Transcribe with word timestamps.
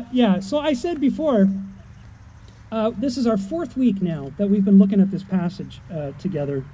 Uh, 0.00 0.04
yeah, 0.12 0.40
so 0.40 0.58
I 0.58 0.72
said 0.72 0.98
before, 0.98 1.46
uh, 2.72 2.90
this 2.96 3.18
is 3.18 3.26
our 3.26 3.36
fourth 3.36 3.76
week 3.76 4.00
now 4.00 4.32
that 4.38 4.48
we've 4.48 4.64
been 4.64 4.78
looking 4.78 4.98
at 4.98 5.10
this 5.10 5.22
passage 5.22 5.82
uh, 5.92 6.12
together. 6.12 6.64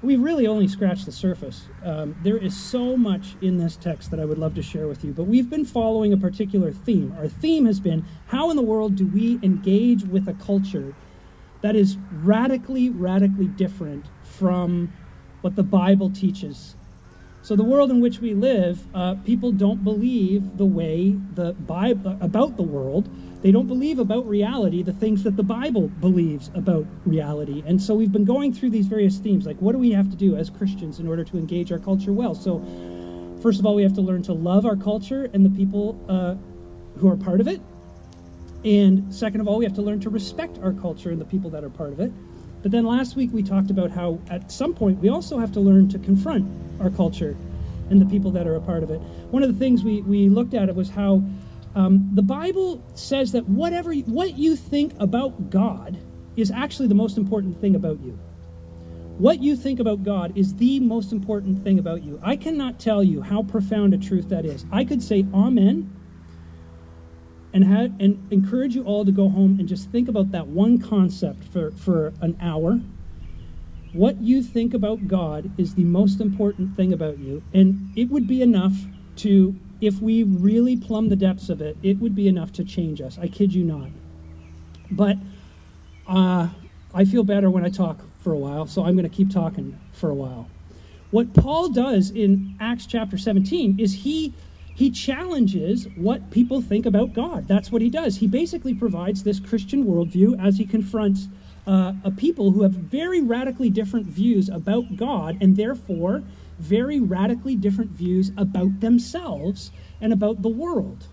We've 0.00 0.20
really 0.20 0.46
only 0.46 0.68
scratched 0.68 1.06
the 1.06 1.12
surface. 1.12 1.64
Um, 1.82 2.14
there 2.22 2.36
is 2.36 2.56
so 2.56 2.96
much 2.96 3.34
in 3.40 3.58
this 3.58 3.74
text 3.74 4.12
that 4.12 4.20
I 4.20 4.24
would 4.24 4.38
love 4.38 4.54
to 4.54 4.62
share 4.62 4.86
with 4.86 5.02
you, 5.02 5.12
but 5.12 5.24
we've 5.24 5.50
been 5.50 5.64
following 5.64 6.12
a 6.12 6.16
particular 6.16 6.70
theme. 6.70 7.12
Our 7.18 7.26
theme 7.26 7.66
has 7.66 7.80
been 7.80 8.04
how 8.26 8.48
in 8.50 8.56
the 8.56 8.62
world 8.62 8.94
do 8.94 9.08
we 9.08 9.40
engage 9.42 10.04
with 10.04 10.28
a 10.28 10.34
culture 10.34 10.94
that 11.62 11.74
is 11.74 11.96
radically, 12.12 12.90
radically 12.90 13.48
different 13.48 14.06
from 14.22 14.92
what 15.40 15.56
the 15.56 15.64
Bible 15.64 16.10
teaches 16.10 16.76
so 17.46 17.54
the 17.54 17.62
world 17.62 17.92
in 17.92 18.00
which 18.00 18.18
we 18.18 18.34
live, 18.34 18.84
uh, 18.92 19.14
people 19.24 19.52
don't 19.52 19.84
believe 19.84 20.56
the 20.56 20.64
way 20.64 21.16
the 21.34 21.52
Bible 21.52 22.18
about 22.20 22.56
the 22.56 22.64
world. 22.64 23.08
They 23.40 23.52
don't 23.52 23.68
believe 23.68 24.00
about 24.00 24.26
reality 24.26 24.82
the 24.82 24.92
things 24.92 25.22
that 25.22 25.36
the 25.36 25.44
Bible 25.44 25.86
believes 25.86 26.50
about 26.56 26.86
reality. 27.04 27.62
And 27.64 27.80
so 27.80 27.94
we've 27.94 28.10
been 28.10 28.24
going 28.24 28.52
through 28.52 28.70
these 28.70 28.88
various 28.88 29.18
themes, 29.18 29.46
like 29.46 29.58
what 29.58 29.74
do 29.74 29.78
we 29.78 29.92
have 29.92 30.10
to 30.10 30.16
do 30.16 30.34
as 30.34 30.50
Christians 30.50 30.98
in 30.98 31.06
order 31.06 31.22
to 31.22 31.38
engage 31.38 31.70
our 31.70 31.78
culture 31.78 32.12
well? 32.12 32.34
So 32.34 32.58
first 33.40 33.60
of 33.60 33.64
all, 33.64 33.76
we 33.76 33.84
have 33.84 33.94
to 33.94 34.00
learn 34.00 34.24
to 34.24 34.32
love 34.32 34.66
our 34.66 34.74
culture 34.74 35.30
and 35.32 35.46
the 35.46 35.56
people 35.56 35.96
uh, 36.08 36.34
who 36.98 37.08
are 37.08 37.16
part 37.16 37.40
of 37.40 37.46
it. 37.46 37.60
And 38.64 39.14
second 39.14 39.40
of 39.40 39.46
all, 39.46 39.58
we 39.58 39.64
have 39.64 39.74
to 39.76 39.82
learn 39.82 40.00
to 40.00 40.10
respect 40.10 40.58
our 40.64 40.72
culture 40.72 41.10
and 41.10 41.20
the 41.20 41.24
people 41.24 41.50
that 41.50 41.62
are 41.62 41.70
part 41.70 41.92
of 41.92 42.00
it. 42.00 42.10
But 42.62 42.72
then 42.72 42.84
last 42.84 43.14
week 43.14 43.30
we 43.32 43.44
talked 43.44 43.70
about 43.70 43.92
how 43.92 44.18
at 44.30 44.50
some 44.50 44.74
point 44.74 44.98
we 44.98 45.10
also 45.10 45.38
have 45.38 45.52
to 45.52 45.60
learn 45.60 45.88
to 45.90 46.00
confront 46.00 46.65
our 46.80 46.90
culture 46.90 47.36
and 47.90 48.00
the 48.00 48.06
people 48.06 48.30
that 48.32 48.46
are 48.46 48.56
a 48.56 48.60
part 48.60 48.82
of 48.82 48.90
it. 48.90 49.00
One 49.30 49.42
of 49.42 49.52
the 49.52 49.58
things 49.58 49.84
we, 49.84 50.02
we 50.02 50.28
looked 50.28 50.54
at 50.54 50.68
it 50.68 50.74
was 50.74 50.90
how 50.90 51.22
um, 51.74 52.10
the 52.14 52.22
Bible 52.22 52.82
says 52.94 53.32
that 53.32 53.48
whatever 53.48 53.94
what 53.94 54.36
you 54.36 54.56
think 54.56 54.94
about 54.98 55.50
God 55.50 55.98
is 56.36 56.50
actually 56.50 56.88
the 56.88 56.94
most 56.94 57.16
important 57.16 57.60
thing 57.60 57.74
about 57.74 58.00
you. 58.00 58.18
What 59.18 59.42
you 59.42 59.56
think 59.56 59.80
about 59.80 60.02
God 60.02 60.36
is 60.36 60.54
the 60.56 60.80
most 60.80 61.10
important 61.10 61.64
thing 61.64 61.78
about 61.78 62.02
you. 62.02 62.20
I 62.22 62.36
cannot 62.36 62.78
tell 62.78 63.02
you 63.02 63.22
how 63.22 63.42
profound 63.42 63.94
a 63.94 63.98
truth 63.98 64.28
that 64.28 64.44
is. 64.44 64.66
I 64.70 64.84
could 64.84 65.02
say 65.02 65.24
Amen 65.32 65.90
and, 67.54 67.64
have, 67.64 67.98
and 67.98 68.30
encourage 68.30 68.74
you 68.74 68.84
all 68.84 69.06
to 69.06 69.12
go 69.12 69.30
home 69.30 69.58
and 69.58 69.66
just 69.66 69.90
think 69.90 70.08
about 70.08 70.32
that 70.32 70.46
one 70.46 70.78
concept 70.78 71.44
for, 71.44 71.70
for 71.70 72.12
an 72.20 72.36
hour. 72.40 72.80
What 73.96 74.20
you 74.20 74.42
think 74.42 74.74
about 74.74 75.08
God 75.08 75.50
is 75.56 75.74
the 75.74 75.84
most 75.84 76.20
important 76.20 76.76
thing 76.76 76.92
about 76.92 77.16
you. 77.18 77.42
And 77.54 77.90
it 77.96 78.10
would 78.10 78.26
be 78.26 78.42
enough 78.42 78.74
to, 79.16 79.56
if 79.80 80.02
we 80.02 80.22
really 80.22 80.76
plumb 80.76 81.08
the 81.08 81.16
depths 81.16 81.48
of 81.48 81.62
it, 81.62 81.78
it 81.82 81.98
would 81.98 82.14
be 82.14 82.28
enough 82.28 82.52
to 82.54 82.64
change 82.64 83.00
us. 83.00 83.18
I 83.18 83.28
kid 83.28 83.54
you 83.54 83.64
not. 83.64 83.88
But 84.90 85.16
uh, 86.06 86.48
I 86.92 87.06
feel 87.06 87.24
better 87.24 87.48
when 87.48 87.64
I 87.64 87.70
talk 87.70 88.00
for 88.20 88.34
a 88.34 88.36
while, 88.36 88.66
so 88.66 88.84
I'm 88.84 88.96
going 88.96 89.08
to 89.08 89.16
keep 89.16 89.30
talking 89.30 89.78
for 89.92 90.10
a 90.10 90.14
while. 90.14 90.50
What 91.10 91.32
Paul 91.32 91.70
does 91.70 92.10
in 92.10 92.54
Acts 92.60 92.84
chapter 92.84 93.16
17 93.16 93.80
is 93.80 93.94
he 93.94 94.34
he 94.74 94.90
challenges 94.90 95.88
what 95.96 96.30
people 96.30 96.60
think 96.60 96.84
about 96.84 97.14
God. 97.14 97.48
That's 97.48 97.72
what 97.72 97.80
he 97.80 97.88
does. 97.88 98.18
He 98.18 98.26
basically 98.26 98.74
provides 98.74 99.22
this 99.22 99.40
Christian 99.40 99.86
worldview 99.86 100.38
as 100.38 100.58
he 100.58 100.66
confronts 100.66 101.28
uh, 101.66 101.92
a 102.04 102.10
people 102.10 102.52
who 102.52 102.62
have 102.62 102.72
very 102.72 103.20
radically 103.20 103.70
different 103.70 104.06
views 104.06 104.48
about 104.48 104.96
God 104.96 105.38
and 105.40 105.56
therefore 105.56 106.22
very 106.58 107.00
radically 107.00 107.56
different 107.56 107.90
views 107.90 108.30
about 108.36 108.80
themselves 108.80 109.70
and 110.00 110.12
about 110.12 110.42
the 110.42 110.48
world. 110.48 111.06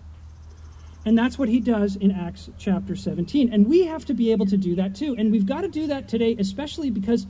And 1.04 1.18
that's 1.18 1.38
what 1.38 1.48
he 1.48 1.60
does 1.60 1.96
in 1.96 2.10
Acts 2.10 2.48
chapter 2.58 2.96
17. 2.96 3.52
And 3.52 3.66
we 3.66 3.84
have 3.84 4.06
to 4.06 4.14
be 4.14 4.32
able 4.32 4.46
to 4.46 4.56
do 4.56 4.74
that 4.76 4.94
too. 4.94 5.14
And 5.18 5.30
we've 5.30 5.44
got 5.44 5.60
to 5.60 5.68
do 5.68 5.86
that 5.88 6.08
today, 6.08 6.34
especially 6.38 6.90
because 6.90 7.26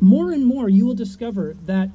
more 0.00 0.30
and 0.30 0.46
more 0.46 0.68
you 0.68 0.86
will 0.86 0.94
discover 0.94 1.56
that 1.66 1.88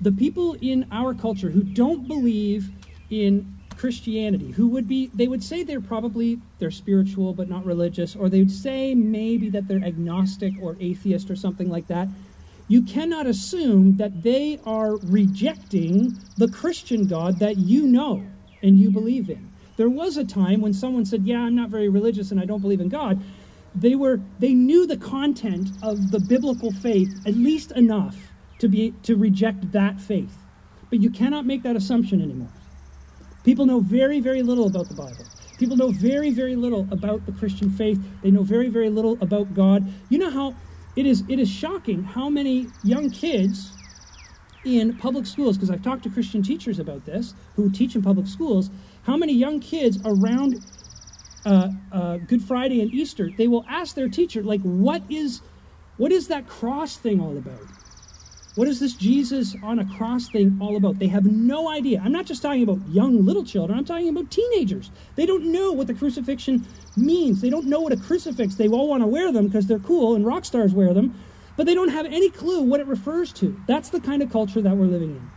the 0.00 0.12
people 0.12 0.54
in 0.60 0.86
our 0.92 1.14
culture 1.14 1.48
who 1.48 1.62
don't 1.62 2.06
believe 2.06 2.70
in 3.08 3.55
Christianity 3.76 4.52
who 4.52 4.68
would 4.68 4.88
be 4.88 5.10
they 5.14 5.28
would 5.28 5.44
say 5.44 5.62
they're 5.62 5.80
probably 5.80 6.40
they're 6.58 6.70
spiritual 6.70 7.34
but 7.34 7.48
not 7.48 7.64
religious 7.66 8.16
or 8.16 8.28
they 8.28 8.38
would 8.38 8.50
say 8.50 8.94
maybe 8.94 9.50
that 9.50 9.68
they're 9.68 9.84
agnostic 9.84 10.54
or 10.60 10.76
atheist 10.80 11.30
or 11.30 11.36
something 11.36 11.68
like 11.68 11.86
that. 11.88 12.08
You 12.68 12.82
cannot 12.82 13.26
assume 13.26 13.96
that 13.98 14.22
they 14.22 14.58
are 14.64 14.96
rejecting 14.96 16.18
the 16.36 16.48
Christian 16.48 17.06
God 17.06 17.38
that 17.38 17.58
you 17.58 17.86
know 17.86 18.26
and 18.62 18.78
you 18.78 18.90
believe 18.90 19.28
in. 19.30 19.52
There 19.76 19.90
was 19.90 20.16
a 20.16 20.24
time 20.24 20.62
when 20.62 20.72
someone 20.72 21.04
said 21.04 21.26
yeah 21.26 21.40
I'm 21.40 21.54
not 21.54 21.68
very 21.68 21.88
religious 21.88 22.30
and 22.30 22.40
I 22.40 22.46
don't 22.46 22.62
believe 22.62 22.80
in 22.80 22.88
God. 22.88 23.22
They 23.74 23.94
were 23.94 24.20
they 24.38 24.54
knew 24.54 24.86
the 24.86 24.96
content 24.96 25.68
of 25.82 26.10
the 26.10 26.20
biblical 26.20 26.72
faith 26.72 27.10
at 27.26 27.34
least 27.34 27.72
enough 27.72 28.16
to 28.58 28.68
be 28.68 28.92
to 29.02 29.16
reject 29.16 29.72
that 29.72 30.00
faith. 30.00 30.38
But 30.88 31.02
you 31.02 31.10
cannot 31.10 31.44
make 31.44 31.62
that 31.64 31.76
assumption 31.76 32.22
anymore 32.22 32.48
People 33.46 33.64
know 33.64 33.78
very, 33.78 34.18
very 34.18 34.42
little 34.42 34.66
about 34.66 34.88
the 34.88 34.94
Bible. 34.94 35.24
People 35.56 35.76
know 35.76 35.90
very, 35.90 36.30
very 36.32 36.56
little 36.56 36.88
about 36.90 37.24
the 37.26 37.32
Christian 37.32 37.70
faith. 37.70 37.96
They 38.20 38.32
know 38.32 38.42
very, 38.42 38.68
very 38.68 38.90
little 38.90 39.16
about 39.20 39.54
God. 39.54 39.86
You 40.08 40.18
know 40.18 40.30
how 40.30 40.56
it 40.96 41.06
is 41.06 41.22
it 41.28 41.38
is 41.38 41.48
shocking 41.48 42.02
how 42.02 42.28
many 42.28 42.66
young 42.82 43.08
kids 43.08 43.72
in 44.64 44.96
public 44.96 45.26
schools, 45.26 45.56
because 45.56 45.70
I've 45.70 45.84
talked 45.84 46.02
to 46.02 46.10
Christian 46.10 46.42
teachers 46.42 46.80
about 46.80 47.06
this 47.06 47.34
who 47.54 47.70
teach 47.70 47.94
in 47.94 48.02
public 48.02 48.26
schools, 48.26 48.68
how 49.04 49.16
many 49.16 49.32
young 49.32 49.60
kids 49.60 50.00
around 50.04 50.60
uh, 51.44 51.68
uh, 51.92 52.16
Good 52.16 52.42
Friday 52.42 52.80
and 52.80 52.92
Easter, 52.92 53.30
they 53.38 53.46
will 53.46 53.64
ask 53.68 53.94
their 53.94 54.08
teacher, 54.08 54.42
like, 54.42 54.62
what 54.62 55.02
is 55.08 55.40
what 55.98 56.10
is 56.10 56.26
that 56.28 56.48
cross 56.48 56.96
thing 56.96 57.20
all 57.20 57.38
about? 57.38 57.62
What 58.56 58.68
is 58.68 58.80
this 58.80 58.94
Jesus 58.94 59.54
on 59.62 59.80
a 59.80 59.84
cross 59.84 60.30
thing 60.30 60.56
all 60.62 60.78
about? 60.78 60.98
They 60.98 61.08
have 61.08 61.26
no 61.26 61.68
idea. 61.68 62.00
I'm 62.02 62.10
not 62.10 62.24
just 62.24 62.40
talking 62.40 62.62
about 62.62 62.78
young 62.88 63.22
little 63.26 63.44
children, 63.44 63.78
I'm 63.78 63.84
talking 63.84 64.08
about 64.08 64.30
teenagers. 64.30 64.90
They 65.14 65.26
don't 65.26 65.52
know 65.52 65.72
what 65.72 65.88
the 65.88 65.94
crucifixion 65.94 66.66
means. 66.96 67.42
They 67.42 67.50
don't 67.50 67.66
know 67.66 67.80
what 67.80 67.92
a 67.92 67.98
crucifix. 67.98 68.54
They 68.54 68.66
all 68.66 68.88
want 68.88 69.02
to 69.02 69.06
wear 69.06 69.30
them 69.30 69.46
because 69.46 69.66
they're 69.66 69.78
cool 69.78 70.14
and 70.14 70.24
rock 70.24 70.46
stars 70.46 70.72
wear 70.72 70.94
them, 70.94 71.14
but 71.58 71.66
they 71.66 71.74
don't 71.74 71.90
have 71.90 72.06
any 72.06 72.30
clue 72.30 72.62
what 72.62 72.80
it 72.80 72.86
refers 72.86 73.30
to. 73.34 73.60
That's 73.66 73.90
the 73.90 74.00
kind 74.00 74.22
of 74.22 74.32
culture 74.32 74.62
that 74.62 74.74
we're 74.74 74.86
living 74.86 75.10
in. 75.10 75.30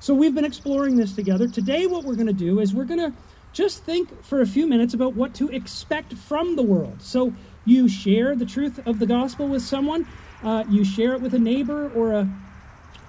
So 0.00 0.14
we've 0.14 0.34
been 0.34 0.46
exploring 0.46 0.96
this 0.96 1.14
together. 1.14 1.46
Today, 1.46 1.86
what 1.86 2.04
we're 2.04 2.14
going 2.14 2.28
to 2.28 2.32
do 2.32 2.60
is 2.60 2.72
we're 2.72 2.84
going 2.84 3.00
to 3.00 3.12
just 3.52 3.84
think 3.84 4.24
for 4.24 4.40
a 4.40 4.46
few 4.46 4.66
minutes 4.66 4.94
about 4.94 5.14
what 5.14 5.34
to 5.34 5.48
expect 5.48 6.14
from 6.14 6.56
the 6.56 6.62
world. 6.62 7.02
So 7.02 7.34
you 7.66 7.86
share 7.86 8.34
the 8.34 8.46
truth 8.46 8.80
of 8.86 8.98
the 8.98 9.06
gospel 9.06 9.46
with 9.46 9.60
someone 9.60 10.06
uh, 10.42 10.64
you 10.68 10.84
share 10.84 11.14
it 11.14 11.20
with 11.20 11.34
a 11.34 11.38
neighbor 11.38 11.90
or 11.94 12.12
a 12.12 12.28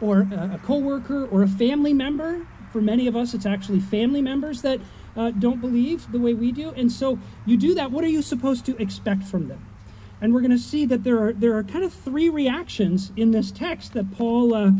or 0.01 0.21
a, 0.31 0.51
a 0.55 0.59
coworker 0.63 1.25
or 1.25 1.43
a 1.43 1.47
family 1.47 1.93
member. 1.93 2.45
For 2.71 2.81
many 2.81 3.07
of 3.07 3.15
us, 3.15 3.33
it's 3.33 3.45
actually 3.45 3.79
family 3.79 4.21
members 4.21 4.61
that 4.61 4.79
uh, 5.17 5.31
don't 5.31 5.59
believe 5.59 6.11
the 6.11 6.19
way 6.19 6.33
we 6.33 6.51
do, 6.51 6.69
and 6.71 6.91
so 6.91 7.19
you 7.45 7.57
do 7.57 7.73
that. 7.73 7.91
What 7.91 8.03
are 8.03 8.09
you 8.09 8.21
supposed 8.21 8.65
to 8.67 8.77
expect 8.81 9.23
from 9.23 9.47
them? 9.47 9.65
And 10.21 10.33
we're 10.33 10.41
going 10.41 10.51
to 10.51 10.57
see 10.57 10.85
that 10.85 11.03
there 11.03 11.19
are 11.23 11.33
there 11.33 11.55
are 11.57 11.63
kind 11.63 11.83
of 11.83 11.93
three 11.93 12.29
reactions 12.29 13.11
in 13.15 13.31
this 13.31 13.51
text 13.51 13.93
that 13.93 14.11
Paul 14.11 14.53
uh, 14.53 14.71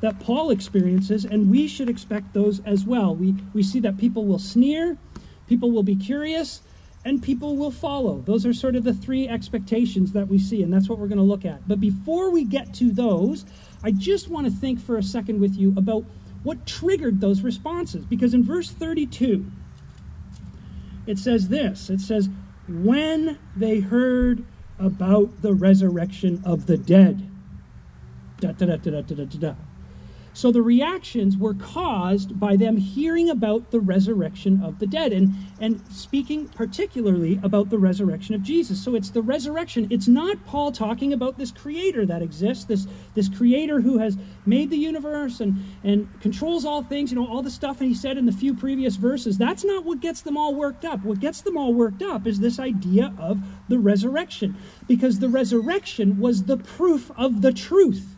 that 0.00 0.20
Paul 0.20 0.50
experiences, 0.50 1.24
and 1.24 1.50
we 1.50 1.66
should 1.66 1.88
expect 1.88 2.34
those 2.34 2.60
as 2.60 2.84
well. 2.84 3.14
We 3.14 3.36
we 3.52 3.62
see 3.62 3.80
that 3.80 3.96
people 3.98 4.24
will 4.26 4.38
sneer, 4.38 4.98
people 5.46 5.70
will 5.70 5.82
be 5.82 5.96
curious, 5.96 6.62
and 7.04 7.22
people 7.22 7.56
will 7.56 7.70
follow. 7.70 8.20
Those 8.20 8.46
are 8.46 8.52
sort 8.52 8.76
of 8.76 8.84
the 8.84 8.94
three 8.94 9.28
expectations 9.28 10.12
that 10.12 10.28
we 10.28 10.38
see, 10.38 10.62
and 10.62 10.72
that's 10.72 10.88
what 10.88 10.98
we're 10.98 11.08
going 11.08 11.18
to 11.18 11.24
look 11.24 11.44
at. 11.44 11.66
But 11.66 11.80
before 11.80 12.30
we 12.30 12.44
get 12.44 12.72
to 12.74 12.92
those, 12.92 13.44
I 13.82 13.90
just 13.90 14.28
want 14.28 14.46
to 14.46 14.52
think 14.52 14.80
for 14.80 14.96
a 14.96 15.02
second 15.02 15.40
with 15.40 15.56
you 15.56 15.74
about 15.76 16.04
what 16.44 16.66
triggered 16.66 17.20
those 17.20 17.42
responses. 17.42 18.04
Because 18.04 18.34
in 18.34 18.44
verse 18.44 18.70
32, 18.70 19.44
it 21.06 21.18
says 21.18 21.48
this 21.48 21.90
it 21.90 22.00
says, 22.00 22.28
When 22.68 23.38
they 23.56 23.80
heard 23.80 24.44
about 24.78 25.42
the 25.42 25.54
resurrection 25.54 26.42
of 26.44 26.66
the 26.66 26.76
dead. 26.76 27.28
Da, 28.40 28.52
da, 28.52 28.66
da, 28.66 28.76
da, 28.76 29.00
da, 29.00 29.14
da, 29.14 29.24
da. 29.24 29.54
So 30.34 30.50
the 30.50 30.62
reactions 30.62 31.36
were 31.36 31.54
caused 31.54 32.40
by 32.40 32.56
them 32.56 32.78
hearing 32.78 33.28
about 33.28 33.70
the 33.70 33.80
resurrection 33.80 34.62
of 34.62 34.78
the 34.78 34.86
dead 34.86 35.12
and, 35.12 35.34
and 35.60 35.80
speaking 35.90 36.48
particularly 36.48 37.38
about 37.42 37.68
the 37.68 37.78
resurrection 37.78 38.34
of 38.34 38.42
Jesus. 38.42 38.82
So 38.82 38.94
it's 38.94 39.10
the 39.10 39.20
resurrection. 39.20 39.88
It's 39.90 40.08
not 40.08 40.44
Paul 40.46 40.72
talking 40.72 41.12
about 41.12 41.36
this 41.36 41.50
creator 41.50 42.06
that 42.06 42.22
exists, 42.22 42.64
this, 42.64 42.86
this 43.14 43.28
creator 43.28 43.82
who 43.82 43.98
has 43.98 44.16
made 44.46 44.70
the 44.70 44.78
universe 44.78 45.40
and, 45.40 45.62
and 45.84 46.08
controls 46.20 46.64
all 46.64 46.82
things, 46.82 47.12
you 47.12 47.16
know, 47.16 47.26
all 47.26 47.42
the 47.42 47.50
stuff 47.50 47.78
he 47.78 47.94
said 47.94 48.16
in 48.16 48.24
the 48.24 48.32
few 48.32 48.54
previous 48.54 48.96
verses. 48.96 49.36
That's 49.36 49.64
not 49.64 49.84
what 49.84 50.00
gets 50.00 50.22
them 50.22 50.38
all 50.38 50.54
worked 50.54 50.86
up. 50.86 51.04
What 51.04 51.20
gets 51.20 51.42
them 51.42 51.58
all 51.58 51.74
worked 51.74 52.02
up 52.02 52.26
is 52.26 52.40
this 52.40 52.58
idea 52.58 53.12
of 53.18 53.38
the 53.68 53.78
resurrection, 53.78 54.56
because 54.88 55.18
the 55.18 55.28
resurrection 55.28 56.18
was 56.18 56.44
the 56.44 56.56
proof 56.56 57.10
of 57.16 57.42
the 57.42 57.52
truth 57.52 58.16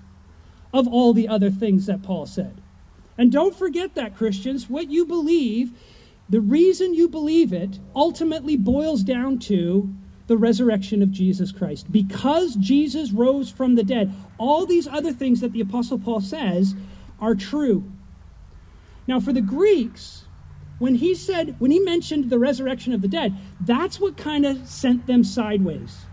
of 0.74 0.86
all 0.86 1.14
the 1.14 1.28
other 1.28 1.50
things 1.50 1.86
that 1.86 2.02
Paul 2.02 2.26
said. 2.26 2.60
And 3.16 3.32
don't 3.32 3.56
forget 3.56 3.94
that, 3.94 4.16
Christians. 4.16 4.68
What 4.68 4.90
you 4.90 5.06
believe 5.06 5.72
the 6.28 6.40
reason 6.40 6.94
you 6.94 7.08
believe 7.08 7.52
it 7.52 7.78
ultimately 7.94 8.56
boils 8.56 9.02
down 9.02 9.38
to 9.40 9.94
the 10.26 10.38
resurrection 10.38 11.02
of 11.02 11.10
Jesus 11.10 11.52
Christ. 11.52 11.92
Because 11.92 12.56
Jesus 12.56 13.12
rose 13.12 13.50
from 13.50 13.74
the 13.74 13.84
dead, 13.84 14.12
all 14.38 14.64
these 14.64 14.88
other 14.88 15.12
things 15.12 15.40
that 15.40 15.52
the 15.52 15.60
Apostle 15.60 15.98
Paul 15.98 16.22
says 16.22 16.74
are 17.20 17.34
true. 17.34 17.84
Now, 19.06 19.20
for 19.20 19.34
the 19.34 19.42
Greeks, 19.42 20.24
when 20.78 20.94
he 20.94 21.14
said, 21.14 21.56
when 21.58 21.70
he 21.70 21.78
mentioned 21.78 22.30
the 22.30 22.38
resurrection 22.38 22.94
of 22.94 23.02
the 23.02 23.08
dead, 23.08 23.36
that's 23.60 24.00
what 24.00 24.16
kind 24.16 24.46
of 24.46 24.66
sent 24.66 25.06
them 25.06 25.22
sideways. 25.22 26.06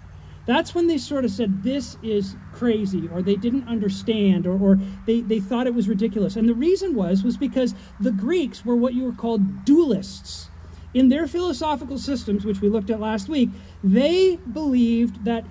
That's 0.46 0.74
when 0.74 0.88
they 0.88 0.98
sort 0.98 1.26
of 1.26 1.32
said, 1.32 1.64
This 1.64 1.98
is 2.02 2.36
crazy, 2.52 3.08
or 3.14 3.22
they 3.22 3.36
didn't 3.36 3.68
understand, 3.68 4.48
or, 4.48 4.60
or 4.60 4.80
they, 5.06 5.22
they 5.22 5.40
thought 5.40 5.68
it 5.68 5.76
was 5.76 5.88
ridiculous. 5.88 6.36
And 6.36 6.50
the 6.50 6.54
reason 6.54 6.96
was, 6.96 7.24
was 7.24 7.38
because 7.38 7.76
the 8.00 8.12
Greeks 8.12 8.66
were 8.66 8.76
what 8.76 8.94
you 8.94 9.04
were 9.04 9.14
called 9.14 9.66
dualists. 9.66 10.48
In 10.94 11.10
their 11.10 11.28
philosophical 11.28 11.98
systems, 11.98 12.44
which 12.44 12.60
we 12.60 12.68
looked 12.68 12.90
at 12.90 13.00
last 13.00 13.30
week, 13.30 13.50
they 13.84 14.36
believed 14.38 15.24
that 15.24 15.46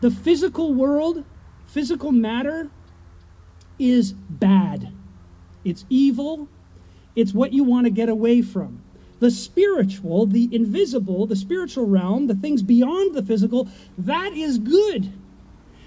the 0.00 0.10
physical 0.10 0.74
world, 0.74 1.24
physical 1.66 2.10
matter, 2.10 2.68
is 3.78 4.12
bad. 4.12 4.92
It's 5.64 5.84
evil. 5.88 6.48
It's 7.14 7.32
what 7.32 7.52
you 7.52 7.62
want 7.62 7.86
to 7.86 7.90
get 7.90 8.08
away 8.08 8.42
from. 8.42 8.82
The 9.22 9.30
spiritual, 9.30 10.26
the 10.26 10.48
invisible, 10.52 11.26
the 11.26 11.36
spiritual 11.36 11.86
realm, 11.86 12.26
the 12.26 12.34
things 12.34 12.60
beyond 12.60 13.14
the 13.14 13.22
physical, 13.22 13.68
that 13.96 14.32
is 14.32 14.58
good. 14.58 15.12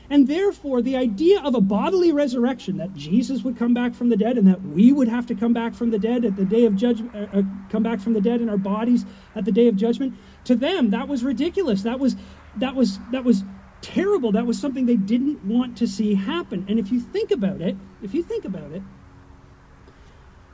And 0.09 0.29
therefore, 0.29 0.81
the 0.81 0.95
idea 0.95 1.41
of 1.41 1.53
a 1.53 1.59
bodily 1.59 2.13
resurrection, 2.13 2.77
that 2.77 2.93
Jesus 2.93 3.43
would 3.43 3.57
come 3.57 3.73
back 3.73 3.93
from 3.93 4.07
the 4.07 4.15
dead 4.15 4.37
and 4.37 4.47
that 4.47 4.61
we 4.61 4.93
would 4.93 5.09
have 5.09 5.25
to 5.25 5.35
come 5.35 5.51
back 5.51 5.75
from 5.75 5.91
the 5.91 5.99
dead 5.99 6.23
at 6.23 6.37
the 6.37 6.45
day 6.45 6.63
of 6.63 6.77
judgment, 6.77 7.13
uh, 7.13 7.39
uh, 7.39 7.41
come 7.69 7.83
back 7.83 7.99
from 7.99 8.13
the 8.13 8.21
dead 8.21 8.39
in 8.39 8.47
our 8.47 8.57
bodies 8.57 9.03
at 9.35 9.43
the 9.43 9.51
day 9.51 9.67
of 9.67 9.75
judgment, 9.75 10.13
to 10.45 10.55
them, 10.55 10.91
that 10.91 11.09
was 11.09 11.21
ridiculous. 11.21 11.81
That 11.81 11.99
was, 11.99 12.15
that 12.55 12.73
was, 12.73 12.99
that 13.11 13.25
was 13.25 13.43
terrible. 13.81 14.31
That 14.31 14.45
was 14.45 14.57
something 14.57 14.85
they 14.85 14.95
didn't 14.95 15.43
want 15.43 15.75
to 15.79 15.87
see 15.87 16.15
happen. 16.15 16.65
And 16.69 16.79
if 16.79 16.89
you 16.89 17.01
think 17.01 17.31
about 17.31 17.59
it, 17.59 17.75
if 18.01 18.13
you 18.13 18.23
think 18.23 18.45
about 18.45 18.71
it, 18.71 18.81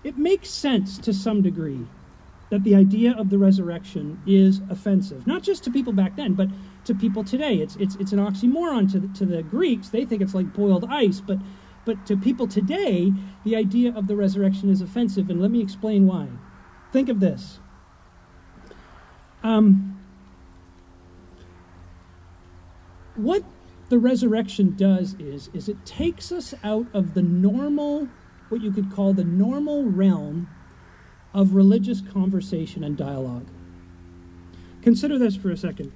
it 0.04 0.18
makes 0.18 0.50
sense 0.50 0.98
to 0.98 1.14
some 1.14 1.44
degree 1.44 1.86
that 2.52 2.64
the 2.66 2.76
idea 2.76 3.14
of 3.18 3.30
the 3.30 3.38
resurrection 3.38 4.22
is 4.28 4.62
offensive, 4.70 5.26
not 5.26 5.42
just 5.42 5.64
to 5.64 5.72
people 5.72 5.94
back 5.94 6.18
then, 6.18 6.34
but 6.34 6.50
to 6.84 6.94
people 6.94 7.24
today. 7.24 7.56
It's, 7.56 7.78
it's, 7.78 7.96
it's 7.96 8.12
an 8.12 8.20
oxymoron 8.20 8.92
to 8.92 9.00
the, 9.00 9.08
to 9.20 9.26
the 9.26 9.42
Greeks. 9.42 9.88
They 9.88 10.04
think 10.04 10.22
it's 10.22 10.36
like 10.36 10.54
boiled 10.54 10.86
ice, 10.90 11.22
but, 11.22 11.38
but 11.86 12.06
to 12.08 12.18
people 12.18 12.48
today, 12.48 13.14
the 13.46 13.56
idea 13.56 13.96
of 13.96 14.08
the 14.08 14.18
resurrection 14.18 14.70
is 14.70 14.82
offensive, 14.82 15.30
and 15.30 15.42
let 15.42 15.50
me 15.50 15.62
explain 15.62 16.06
why. 16.06 16.28
Think 16.92 17.08
of 17.08 17.22
this. 17.22 17.60
Um, 19.44 19.98
what 23.16 23.44
the 23.88 23.98
resurrection 23.98 24.76
does 24.76 25.16
is, 25.20 25.50
is 25.54 25.70
it 25.70 25.86
takes 25.86 26.34
us 26.34 26.54
out 26.66 26.88
of 26.94 27.14
the 27.14 27.22
normal, 27.22 28.10
what 28.50 28.62
you 28.62 28.74
could 28.74 28.92
call 28.92 29.14
the 29.14 29.24
normal 29.24 29.86
realm 29.86 30.50
of 31.34 31.54
religious 31.54 32.02
conversation 32.02 32.84
and 32.84 32.98
dialogue. 32.98 33.48
Consider 34.82 35.18
this 35.18 35.36
for 35.36 35.52
a 35.52 35.58
second. 35.58 35.92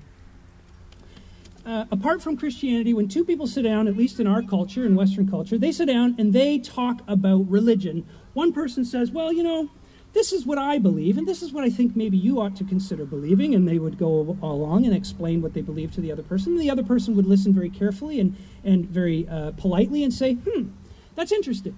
Uh, 1.65 1.85
apart 1.91 2.21
from 2.21 2.37
Christianity, 2.37 2.93
when 2.93 3.07
two 3.07 3.25
people 3.25 3.47
sit 3.47 3.63
down, 3.63 3.87
at 3.87 3.97
least 3.97 4.19
in 4.19 4.27
our 4.27 4.43
culture, 4.43 4.85
in 4.85 4.95
Western 4.95 5.27
culture, 5.27 5.57
they 5.57 5.71
sit 5.71 5.87
down 5.87 6.15
and 6.19 6.31
they 6.31 6.59
talk 6.59 7.01
about 7.07 7.49
religion. 7.49 8.05
One 8.33 8.53
person 8.53 8.85
says, 8.85 9.09
Well, 9.09 9.33
you 9.33 9.41
know, 9.41 9.71
this 10.13 10.31
is 10.31 10.45
what 10.45 10.59
I 10.59 10.77
believe, 10.77 11.17
and 11.17 11.27
this 11.27 11.41
is 11.41 11.51
what 11.51 11.63
I 11.63 11.71
think 11.71 11.95
maybe 11.95 12.17
you 12.17 12.39
ought 12.39 12.55
to 12.57 12.63
consider 12.63 13.03
believing. 13.03 13.55
And 13.55 13.67
they 13.67 13.79
would 13.79 13.97
go 13.97 14.37
along 14.43 14.85
and 14.85 14.95
explain 14.95 15.41
what 15.41 15.55
they 15.55 15.61
believe 15.61 15.91
to 15.95 16.01
the 16.01 16.11
other 16.11 16.21
person. 16.21 16.53
And 16.53 16.61
the 16.61 16.69
other 16.69 16.83
person 16.83 17.15
would 17.15 17.25
listen 17.25 17.51
very 17.51 17.71
carefully 17.71 18.19
and, 18.19 18.35
and 18.63 18.85
very 18.85 19.27
uh, 19.27 19.51
politely 19.53 20.03
and 20.03 20.13
say, 20.13 20.33
Hmm, 20.33 20.69
that's 21.15 21.31
interesting. 21.31 21.75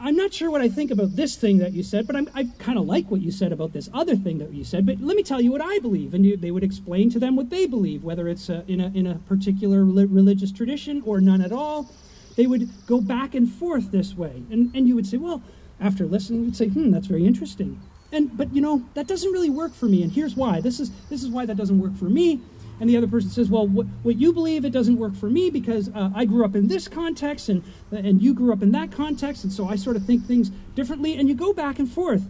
I'm 0.00 0.16
not 0.16 0.32
sure 0.32 0.50
what 0.50 0.60
I 0.60 0.68
think 0.68 0.90
about 0.90 1.16
this 1.16 1.36
thing 1.36 1.58
that 1.58 1.72
you 1.72 1.82
said, 1.82 2.06
but 2.06 2.16
I'm, 2.16 2.28
i 2.34 2.44
kind 2.58 2.78
of 2.78 2.86
like 2.86 3.10
what 3.10 3.20
you 3.20 3.30
said 3.30 3.52
about 3.52 3.72
this 3.72 3.90
other 3.92 4.16
thing 4.16 4.38
that 4.38 4.52
you 4.52 4.64
said. 4.64 4.86
But 4.86 5.00
let 5.00 5.16
me 5.16 5.22
tell 5.22 5.40
you 5.40 5.50
what 5.50 5.60
I 5.60 5.78
believe. 5.80 6.14
And 6.14 6.24
you, 6.24 6.36
they 6.36 6.50
would 6.50 6.64
explain 6.64 7.10
to 7.10 7.18
them 7.18 7.36
what 7.36 7.50
they 7.50 7.66
believe, 7.66 8.04
whether 8.04 8.28
it's 8.28 8.48
uh, 8.48 8.62
in, 8.68 8.80
a, 8.80 8.86
in 8.94 9.06
a 9.06 9.16
particular 9.26 9.84
religious 9.84 10.52
tradition 10.52 11.02
or 11.04 11.20
none 11.20 11.40
at 11.40 11.52
all. 11.52 11.90
They 12.36 12.46
would 12.46 12.68
go 12.86 13.00
back 13.00 13.34
and 13.34 13.50
forth 13.50 13.90
this 13.90 14.14
way. 14.14 14.42
And, 14.50 14.74
and 14.74 14.88
you 14.88 14.94
would 14.94 15.06
say, 15.06 15.16
well, 15.16 15.42
after 15.80 16.06
listening, 16.06 16.44
you'd 16.44 16.56
say, 16.56 16.68
hmm, 16.68 16.90
that's 16.90 17.06
very 17.06 17.26
interesting. 17.26 17.80
And, 18.12 18.36
but, 18.36 18.54
you 18.54 18.60
know, 18.60 18.84
that 18.94 19.06
doesn't 19.06 19.32
really 19.32 19.50
work 19.50 19.74
for 19.74 19.86
me. 19.86 20.02
And 20.02 20.12
here's 20.12 20.36
why. 20.36 20.60
This 20.60 20.80
is, 20.80 20.90
this 21.08 21.22
is 21.22 21.28
why 21.28 21.46
that 21.46 21.56
doesn't 21.56 21.80
work 21.80 21.96
for 21.96 22.06
me 22.06 22.40
and 22.80 22.90
the 22.90 22.96
other 22.96 23.06
person 23.06 23.30
says, 23.30 23.48
well, 23.48 23.66
what, 23.66 23.86
what 24.02 24.16
you 24.16 24.32
believe, 24.32 24.64
it 24.64 24.70
doesn't 24.70 24.96
work 24.96 25.14
for 25.14 25.30
me 25.30 25.50
because 25.50 25.88
uh, 25.90 26.10
I 26.14 26.24
grew 26.24 26.44
up 26.44 26.56
in 26.56 26.68
this 26.68 26.88
context 26.88 27.48
and, 27.48 27.62
and 27.90 28.20
you 28.20 28.34
grew 28.34 28.52
up 28.52 28.62
in 28.62 28.72
that 28.72 28.90
context, 28.90 29.44
and 29.44 29.52
so 29.52 29.68
I 29.68 29.76
sort 29.76 29.96
of 29.96 30.04
think 30.04 30.26
things 30.26 30.50
differently, 30.74 31.16
and 31.16 31.28
you 31.28 31.34
go 31.34 31.52
back 31.52 31.78
and 31.78 31.90
forth. 31.90 32.24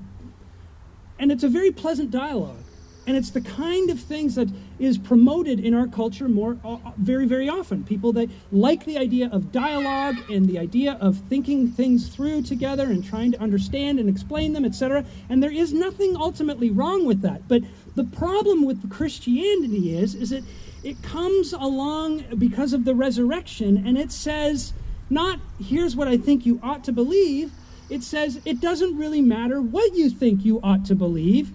And 1.18 1.30
it's 1.30 1.44
a 1.44 1.48
very 1.48 1.70
pleasant 1.70 2.10
dialogue. 2.10 2.58
And 3.06 3.16
it's 3.16 3.30
the 3.30 3.40
kind 3.40 3.90
of 3.90 3.98
things 3.98 4.34
that 4.36 4.48
is 4.78 4.98
promoted 4.98 5.60
in 5.60 5.74
our 5.74 5.86
culture 5.86 6.28
more 6.28 6.58
uh, 6.64 6.74
uh, 6.74 6.92
very, 6.96 7.26
very 7.26 7.48
often. 7.48 7.84
People 7.84 8.12
that 8.12 8.28
like 8.50 8.84
the 8.84 8.98
idea 8.98 9.28
of 9.30 9.52
dialogue 9.52 10.16
and 10.30 10.48
the 10.48 10.58
idea 10.58 10.98
of 11.00 11.18
thinking 11.28 11.68
things 11.70 12.08
through 12.08 12.42
together 12.42 12.84
and 12.84 13.04
trying 13.04 13.32
to 13.32 13.40
understand 13.40 13.98
and 13.98 14.08
explain 14.08 14.52
them, 14.52 14.64
etc. 14.64 15.04
And 15.28 15.42
there 15.42 15.52
is 15.52 15.72
nothing 15.72 16.16
ultimately 16.16 16.70
wrong 16.70 17.04
with 17.04 17.22
that. 17.22 17.46
But 17.48 17.62
the 17.94 18.04
problem 18.04 18.64
with 18.64 18.90
Christianity 18.90 19.96
is, 19.96 20.14
is 20.14 20.30
that 20.30 20.44
it 20.82 21.02
comes 21.02 21.52
along 21.52 22.24
because 22.38 22.72
of 22.72 22.84
the 22.84 22.94
resurrection 22.94 23.86
and 23.86 23.96
it 23.96 24.10
says, 24.10 24.72
not 25.10 25.38
here's 25.60 25.94
what 25.94 26.08
I 26.08 26.16
think 26.16 26.46
you 26.46 26.58
ought 26.62 26.84
to 26.84 26.92
believe. 26.92 27.52
It 27.90 28.02
says 28.02 28.40
it 28.44 28.60
doesn't 28.60 28.96
really 28.96 29.20
matter 29.20 29.60
what 29.60 29.94
you 29.94 30.08
think 30.08 30.44
you 30.44 30.60
ought 30.62 30.84
to 30.86 30.94
believe 30.94 31.52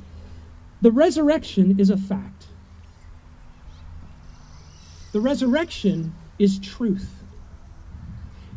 the 0.82 0.92
resurrection 0.92 1.80
is 1.80 1.90
a 1.90 1.98
fact. 1.98 2.37
The 5.18 5.22
resurrection 5.22 6.14
is 6.38 6.60
truth. 6.60 7.24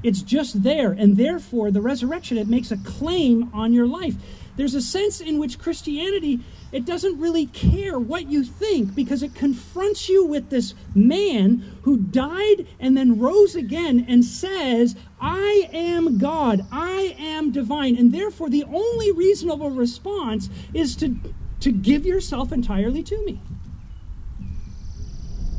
It's 0.03 0.21
just 0.21 0.63
there, 0.63 0.93
and 0.93 1.17
therefore, 1.17 1.71
the 1.71 1.81
resurrection, 1.81 2.37
it 2.37 2.49
makes 2.49 2.71
a 2.71 2.77
claim 2.77 3.49
on 3.55 3.73
your 3.73 3.87
life. 3.87 4.17
There's 4.57 4.75
a 4.75 4.83
sense 4.83 5.23
in 5.23 5.39
which 5.39 5.59
Christianity, 5.59 6.41
it 6.71 6.85
doesn't 6.85 7.19
really 7.19 7.47
care 7.47 7.99
what 7.99 8.29
you 8.29 8.45
think 8.45 8.95
because 8.95 9.23
it 9.23 9.35
confronts 9.35 10.11
you 10.11 10.27
with 10.27 10.51
this 10.51 10.75
man 10.95 11.65
who 11.85 11.97
died 11.97 12.67
and 12.79 12.95
then 12.95 13.19
rose 13.19 13.57
again 13.57 14.05
and 14.07 14.23
says, 14.23 14.97
I 15.19 15.71
am 15.73 16.19
God, 16.19 16.67
I 16.71 17.17
am 17.19 17.53
divine. 17.53 17.97
And 17.97 18.13
therefore, 18.13 18.51
the 18.51 18.65
only 18.65 19.13
reasonable 19.13 19.71
response 19.71 20.51
is 20.75 20.95
to 20.97 21.17
to 21.61 21.73
give 21.73 22.05
yourself 22.05 22.53
entirely 22.53 23.03
to 23.03 23.25
me. 23.25 23.41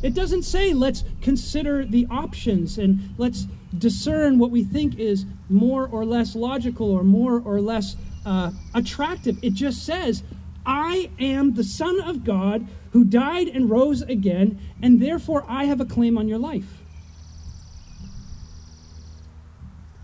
It 0.01 0.13
doesn't 0.13 0.43
say 0.43 0.73
let's 0.73 1.03
consider 1.21 1.85
the 1.85 2.07
options 2.09 2.77
and 2.77 3.13
let's 3.17 3.47
discern 3.77 4.39
what 4.39 4.51
we 4.51 4.63
think 4.63 4.99
is 4.99 5.25
more 5.49 5.87
or 5.87 6.05
less 6.05 6.35
logical 6.35 6.91
or 6.91 7.03
more 7.03 7.41
or 7.45 7.61
less 7.61 7.95
uh, 8.25 8.51
attractive. 8.73 9.37
It 9.41 9.53
just 9.53 9.85
says, 9.85 10.23
I 10.65 11.09
am 11.19 11.53
the 11.53 11.63
Son 11.63 11.99
of 12.01 12.23
God 12.23 12.67
who 12.91 13.03
died 13.03 13.47
and 13.47 13.69
rose 13.69 14.01
again, 14.01 14.59
and 14.81 15.01
therefore 15.01 15.45
I 15.47 15.65
have 15.65 15.79
a 15.79 15.85
claim 15.85 16.17
on 16.17 16.27
your 16.27 16.39
life. 16.39 16.81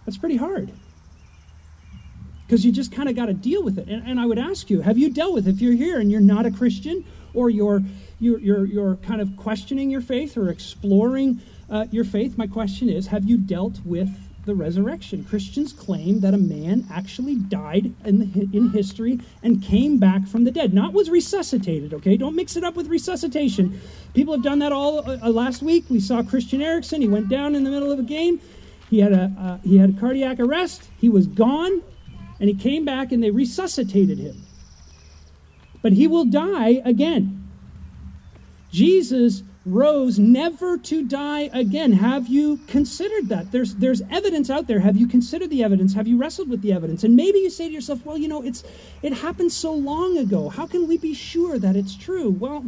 That's 0.06 0.18
pretty 0.18 0.38
hard 0.38 0.72
because 2.46 2.66
you 2.66 2.72
just 2.72 2.94
kind 2.94 3.10
of 3.10 3.16
got 3.16 3.26
to 3.26 3.34
deal 3.34 3.62
with 3.62 3.78
it. 3.78 3.90
And, 3.90 4.08
and, 4.08 4.20
I 4.22 4.26
would 4.26 4.40
ask 4.40 4.70
you, 4.70 4.80
have 4.80 4.98
you 4.98 5.10
dealt 5.10 5.34
with 5.34 5.50
it? 5.50 5.52
if 5.52 5.62
you're 5.62 5.74
here 5.74 6.00
and 6.00 6.10
you're 6.10 6.22
not 6.22 6.46
a 6.46 6.52
Christian 6.52 7.04
or 7.34 7.50
you're 7.50 7.84
you're 8.20 8.40
you're, 8.40 8.66
you're 8.66 8.96
kind 8.98 9.22
of 9.22 9.36
questioning 9.38 9.90
your 9.90 10.02
faith 10.02 10.38
or 10.38 10.50
exploring 10.50 11.42
uh, 11.70 11.86
your 11.92 12.04
faith? 12.04 12.38
My 12.38 12.48
question 12.48 12.90
is, 12.90 13.08
have 13.08 13.26
you 13.26 13.38
dealt 13.38 13.80
with 13.86 14.10
the 14.46 14.56
resurrection? 14.56 15.24
Christians 15.26 15.74
claim 15.74 16.22
that 16.22 16.34
a 16.34 16.38
man 16.38 16.86
actually 16.92 17.36
died 17.36 17.94
in 18.06 18.20
the, 18.20 18.58
in 18.58 18.70
history 18.70 19.20
and 19.44 19.62
came 19.62 19.98
back 19.98 20.28
from 20.28 20.44
the 20.46 20.52
dead, 20.52 20.74
not 20.74 20.94
was 20.94 21.10
resuscitated. 21.10 21.94
Okay, 21.94 22.18
don't 22.18 22.36
mix 22.36 22.56
it 22.56 22.64
up 22.64 22.76
with 22.76 22.88
resuscitation. 22.88 23.80
People 24.14 24.34
have 24.34 24.44
done 24.44 24.60
that 24.60 24.72
all 24.72 25.00
uh, 25.00 25.18
uh 25.22 25.30
last 25.30 25.62
week. 25.62 25.86
We 25.90 26.00
saw 26.00 26.24
Christian 26.24 26.62
Eriksen. 26.62 27.02
He 27.02 27.08
went 27.08 27.30
down 27.30 27.56
in 27.56 27.64
the 27.64 27.70
middle 27.70 27.92
of 27.92 28.00
a 28.00 28.04
game. 28.04 28.40
He 28.90 29.00
had 29.00 29.12
a 29.12 29.32
uh, 29.38 29.58
he 29.68 29.78
had 29.78 29.92
a 29.92 30.00
cardiac 30.00 30.40
arrest. 30.40 30.90
He 30.98 31.10
was 31.10 31.28
gone 31.28 31.84
and 32.40 32.50
he 32.50 32.56
came 32.56 32.86
back 32.86 33.12
and 33.12 33.22
they 33.22 33.32
resuscitated 33.32 34.18
him. 34.18 34.44
But 35.82 35.94
he 35.94 36.08
will 36.08 36.26
die 36.26 36.82
again. 36.86 37.37
Jesus 38.72 39.44
rose 39.66 40.18
never 40.18 40.78
to 40.78 41.04
die 41.04 41.50
again. 41.54 41.92
Have 41.92 42.28
you 42.28 42.58
considered 42.68 43.30
that? 43.30 43.52
There's 43.52 43.76
there's 43.76 44.02
evidence 44.10 44.50
out 44.50 44.68
there. 44.68 44.80
Have 44.80 44.96
you 44.96 45.08
considered 45.08 45.50
the 45.50 45.64
evidence? 45.64 45.94
Have 45.94 46.08
you 46.08 46.18
wrestled 46.18 46.50
with 46.50 46.62
the 46.62 46.74
evidence? 46.74 47.04
And 47.04 47.16
maybe 47.16 47.40
you 47.40 47.50
say 47.50 47.68
to 47.68 47.74
yourself, 47.74 48.06
well, 48.06 48.18
you 48.18 48.28
know, 48.28 48.42
it's 48.42 48.64
it 49.02 49.14
happened 49.14 49.52
so 49.52 49.74
long 49.74 50.18
ago. 50.18 50.50
How 50.50 50.68
can 50.68 50.88
we 50.88 50.98
be 50.98 51.14
sure 51.14 51.60
that 51.60 51.76
it's 51.76 51.96
true? 51.96 52.30
Well, 52.30 52.66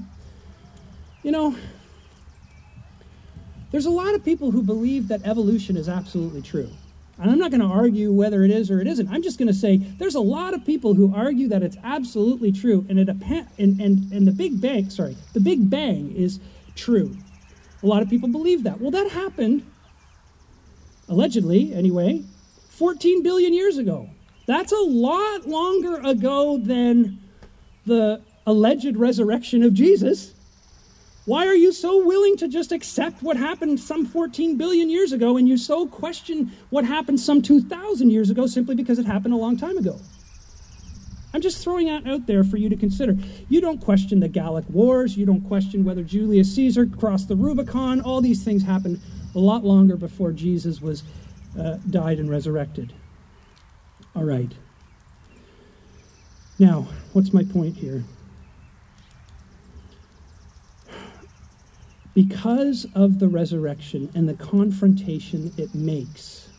you 1.24 1.32
know, 1.32 1.56
there's 3.72 3.86
a 3.86 3.92
lot 3.92 4.16
of 4.16 4.26
people 4.26 4.52
who 4.52 4.64
believe 4.64 5.08
that 5.10 5.26
evolution 5.26 5.78
is 5.78 5.88
absolutely 5.88 6.42
true. 6.42 6.70
And 7.20 7.30
I'm 7.30 7.38
not 7.38 7.52
going 7.52 7.62
to 7.62 7.68
argue 7.68 8.14
whether 8.14 8.44
it 8.44 8.52
is 8.52 8.72
or 8.72 8.80
it 8.80 8.88
isn't. 8.88 9.10
I'm 9.10 9.22
just 9.22 9.38
going 9.38 9.50
to 9.50 9.54
say 9.54 9.78
there's 9.78 10.16
a 10.16 10.22
lot 10.22 10.54
of 10.54 10.66
people 10.66 10.94
who 10.94 11.14
argue 11.14 11.50
that 11.50 11.62
it's 11.62 11.76
absolutely 11.84 12.52
true, 12.52 12.86
and 12.88 12.98
it 12.98 13.10
and, 13.10 13.82
and 13.82 14.12
and 14.12 14.28
the 14.28 14.32
Big 14.32 14.62
Bang, 14.62 14.90
sorry, 14.90 15.18
the 15.34 15.42
Big 15.42 15.70
Bang 15.70 16.16
is 16.16 16.40
true. 16.76 17.16
A 17.84 17.88
lot 17.88 18.02
of 18.02 18.10
people 18.10 18.30
believe 18.30 18.64
that. 18.64 18.80
Well, 18.80 18.92
that 18.92 19.12
happened 19.12 19.66
allegedly, 21.10 21.74
anyway, 21.74 22.24
14 22.70 23.24
billion 23.24 23.54
years 23.54 23.78
ago. 23.78 24.10
That's 24.46 24.72
a 24.72 24.80
lot 24.80 25.48
longer 25.48 25.98
ago 25.98 26.58
than 26.58 27.20
the 27.86 28.22
alleged 28.46 28.96
resurrection 28.96 29.64
of 29.64 29.74
Jesus. 29.74 30.34
Why 31.26 31.46
are 31.46 31.56
you 31.56 31.72
so 31.72 32.04
willing 32.06 32.38
to 32.38 32.48
just 32.48 32.72
accept 32.72 33.22
what 33.22 33.38
happened 33.38 33.80
some 33.80 34.06
14 34.06 34.58
billion 34.58 34.90
years 34.90 35.12
ago 35.12 35.38
and 35.38 35.48
you 35.48 35.58
so 35.58 35.86
question 35.88 36.52
what 36.70 36.86
happened 36.86 37.20
some 37.20 37.42
2,000 37.42 38.10
years 38.10 38.30
ago 38.30 38.48
simply 38.48 38.76
because 38.76 38.98
it 38.98 39.06
happened 39.06 39.34
a 39.34 39.38
long 39.38 39.58
time 39.58 39.78
ago? 39.78 40.00
I'm 41.34 41.42
just 41.42 41.64
throwing 41.64 41.88
that 41.88 42.08
out 42.08 42.26
there 42.26 42.44
for 42.44 42.58
you 42.58 42.70
to 42.70 42.76
consider. 42.76 43.16
You 43.50 43.62
don't 43.62 43.80
question 43.80 44.20
the 44.20 44.28
Gallic 44.28 44.66
Wars. 44.70 45.16
You 45.16 45.28
don't 45.28 45.42
question 45.42 45.84
whether 45.84 46.04
Julius 46.04 46.56
Caesar 46.56 46.88
crossed 46.88 47.28
the 47.28 47.36
Rubicon. 47.36 48.02
All 48.02 48.20
these 48.20 48.44
things 48.44 48.64
happened 48.64 49.00
a 49.36 49.40
lot 49.40 49.64
longer 49.64 49.96
before 49.96 50.32
Jesus 50.32 50.82
was 50.82 51.04
uh, 51.60 51.78
died 51.90 52.18
and 52.18 52.30
resurrected. 52.30 52.94
All 54.16 54.24
right. 54.24 54.52
Now, 56.58 56.88
what's 57.14 57.32
my 57.32 57.44
point 57.44 57.78
here? 57.78 58.04
Because 62.20 62.86
of 62.96 63.18
the 63.20 63.30
resurrection 63.30 64.12
and 64.14 64.28
the 64.28 64.34
confrontation 64.34 65.54
it 65.56 65.74
makes, 65.74 66.50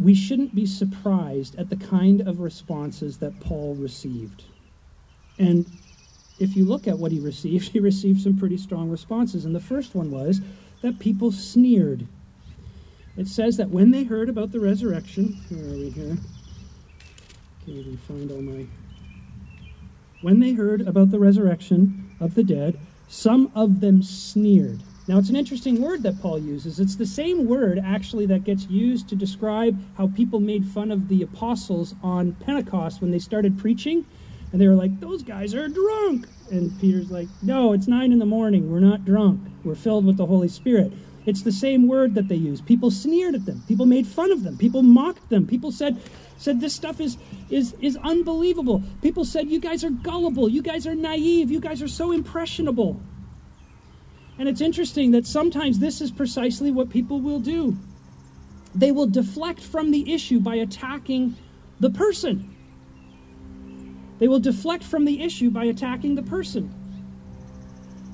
we 0.00 0.14
shouldn't 0.14 0.54
be 0.54 0.66
surprised 0.66 1.56
at 1.56 1.68
the 1.68 1.74
kind 1.74 2.20
of 2.20 2.38
responses 2.38 3.18
that 3.18 3.40
Paul 3.40 3.74
received. 3.74 4.44
And 5.36 5.66
if 6.38 6.54
you 6.54 6.64
look 6.64 6.86
at 6.86 6.96
what 6.96 7.10
he 7.10 7.18
received, 7.18 7.68
he 7.72 7.80
received 7.80 8.20
some 8.20 8.36
pretty 8.36 8.56
strong 8.56 8.88
responses. 8.88 9.44
And 9.44 9.52
the 9.52 9.58
first 9.58 9.96
one 9.96 10.12
was 10.12 10.40
that 10.80 11.00
people 11.00 11.32
sneered. 11.32 12.06
It 13.16 13.26
says 13.26 13.56
that 13.56 13.70
when 13.70 13.90
they 13.90 14.04
heard 14.04 14.28
about 14.28 14.52
the 14.52 14.60
resurrection, 14.60 15.40
where 15.48 15.74
are 15.74 15.76
we 15.76 15.90
here? 15.90 16.16
Can't 17.66 17.78
even 17.78 17.96
find 17.96 18.30
all 18.30 18.42
my. 18.42 18.64
When 20.22 20.38
they 20.38 20.52
heard 20.52 20.82
about 20.82 21.10
the 21.10 21.18
resurrection 21.18 22.14
of 22.20 22.36
the 22.36 22.44
dead, 22.44 22.78
some 23.08 23.50
of 23.54 23.80
them 23.80 24.02
sneered. 24.02 24.82
Now, 25.08 25.18
it's 25.18 25.30
an 25.30 25.36
interesting 25.36 25.80
word 25.80 26.02
that 26.02 26.20
Paul 26.20 26.38
uses. 26.38 26.78
It's 26.78 26.96
the 26.96 27.06
same 27.06 27.46
word, 27.46 27.80
actually, 27.82 28.26
that 28.26 28.44
gets 28.44 28.68
used 28.68 29.08
to 29.08 29.16
describe 29.16 29.78
how 29.96 30.08
people 30.08 30.38
made 30.38 30.66
fun 30.66 30.90
of 30.90 31.08
the 31.08 31.22
apostles 31.22 31.94
on 32.02 32.32
Pentecost 32.32 33.00
when 33.00 33.10
they 33.10 33.18
started 33.18 33.58
preaching. 33.58 34.04
And 34.52 34.60
they 34.60 34.68
were 34.68 34.74
like, 34.74 35.00
those 35.00 35.22
guys 35.22 35.54
are 35.54 35.66
drunk. 35.66 36.28
And 36.50 36.78
Peter's 36.78 37.10
like, 37.10 37.28
no, 37.40 37.72
it's 37.72 37.88
nine 37.88 38.12
in 38.12 38.18
the 38.18 38.26
morning. 38.26 38.70
We're 38.70 38.80
not 38.80 39.06
drunk. 39.06 39.40
We're 39.64 39.74
filled 39.74 40.04
with 40.04 40.18
the 40.18 40.26
Holy 40.26 40.48
Spirit. 40.48 40.92
It's 41.24 41.42
the 41.42 41.52
same 41.52 41.88
word 41.88 42.14
that 42.14 42.28
they 42.28 42.36
use. 42.36 42.60
People 42.60 42.90
sneered 42.90 43.34
at 43.34 43.46
them. 43.46 43.62
People 43.66 43.86
made 43.86 44.06
fun 44.06 44.30
of 44.30 44.44
them. 44.44 44.56
People 44.58 44.82
mocked 44.82 45.28
them. 45.30 45.46
People 45.46 45.72
said, 45.72 46.02
said 46.38 46.60
this 46.60 46.74
stuff 46.74 47.00
is 47.00 47.18
is 47.50 47.74
is 47.80 47.96
unbelievable. 48.02 48.82
People 49.02 49.24
said 49.24 49.50
you 49.50 49.60
guys 49.60 49.84
are 49.84 49.90
gullible. 49.90 50.48
You 50.48 50.62
guys 50.62 50.86
are 50.86 50.94
naive. 50.94 51.50
You 51.50 51.60
guys 51.60 51.82
are 51.82 51.88
so 51.88 52.12
impressionable. 52.12 53.00
And 54.38 54.48
it's 54.48 54.60
interesting 54.60 55.10
that 55.10 55.26
sometimes 55.26 55.80
this 55.80 56.00
is 56.00 56.12
precisely 56.12 56.70
what 56.70 56.90
people 56.90 57.20
will 57.20 57.40
do. 57.40 57.76
They 58.74 58.92
will 58.92 59.08
deflect 59.08 59.60
from 59.60 59.90
the 59.90 60.12
issue 60.12 60.38
by 60.38 60.56
attacking 60.56 61.34
the 61.80 61.90
person. 61.90 62.54
They 64.20 64.28
will 64.28 64.38
deflect 64.40 64.84
from 64.84 65.04
the 65.04 65.22
issue 65.22 65.50
by 65.50 65.64
attacking 65.64 66.14
the 66.14 66.22
person. 66.22 66.72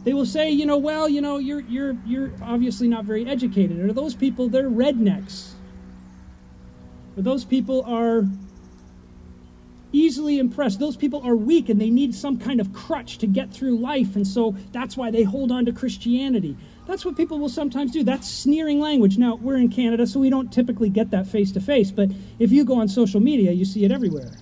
They 0.04 0.14
will 0.14 0.26
say, 0.26 0.50
you 0.50 0.64
know, 0.64 0.78
well, 0.78 1.08
you 1.08 1.20
know, 1.20 1.38
you're 1.38 1.60
you're 1.60 1.96
you're 2.06 2.32
obviously 2.42 2.88
not 2.88 3.04
very 3.04 3.26
educated. 3.26 3.80
Or 3.80 3.92
those 3.92 4.14
people, 4.14 4.48
they're 4.48 4.70
rednecks. 4.70 5.52
Or 7.16 7.22
those 7.22 7.44
people 7.44 7.84
are 7.86 8.24
easily 9.94 10.38
impressed. 10.38 10.80
Those 10.80 10.96
people 10.96 11.22
are 11.24 11.36
weak 11.36 11.68
and 11.68 11.80
they 11.80 11.90
need 11.90 12.14
some 12.14 12.36
kind 12.38 12.60
of 12.60 12.72
crutch 12.72 13.18
to 13.18 13.26
get 13.26 13.52
through 13.52 13.78
life, 13.78 14.16
and 14.16 14.26
so 14.26 14.56
that's 14.72 14.96
why 14.96 15.10
they 15.10 15.22
hold 15.22 15.52
on 15.52 15.64
to 15.66 15.72
Christianity. 15.72 16.56
That's 16.86 17.04
what 17.04 17.16
people 17.16 17.38
will 17.38 17.48
sometimes 17.48 17.92
do. 17.92 18.02
That's 18.02 18.28
sneering 18.28 18.80
language. 18.80 19.16
Now, 19.16 19.36
we're 19.36 19.56
in 19.56 19.70
Canada, 19.70 20.06
so 20.06 20.20
we 20.20 20.28
don't 20.28 20.52
typically 20.52 20.90
get 20.90 21.10
that 21.12 21.26
face 21.26 21.52
to 21.52 21.60
face, 21.60 21.90
but 21.90 22.10
if 22.38 22.50
you 22.50 22.64
go 22.64 22.74
on 22.74 22.88
social 22.88 23.20
media, 23.20 23.52
you 23.52 23.64
see 23.64 23.84
it 23.84 23.92
everywhere. 23.92 24.32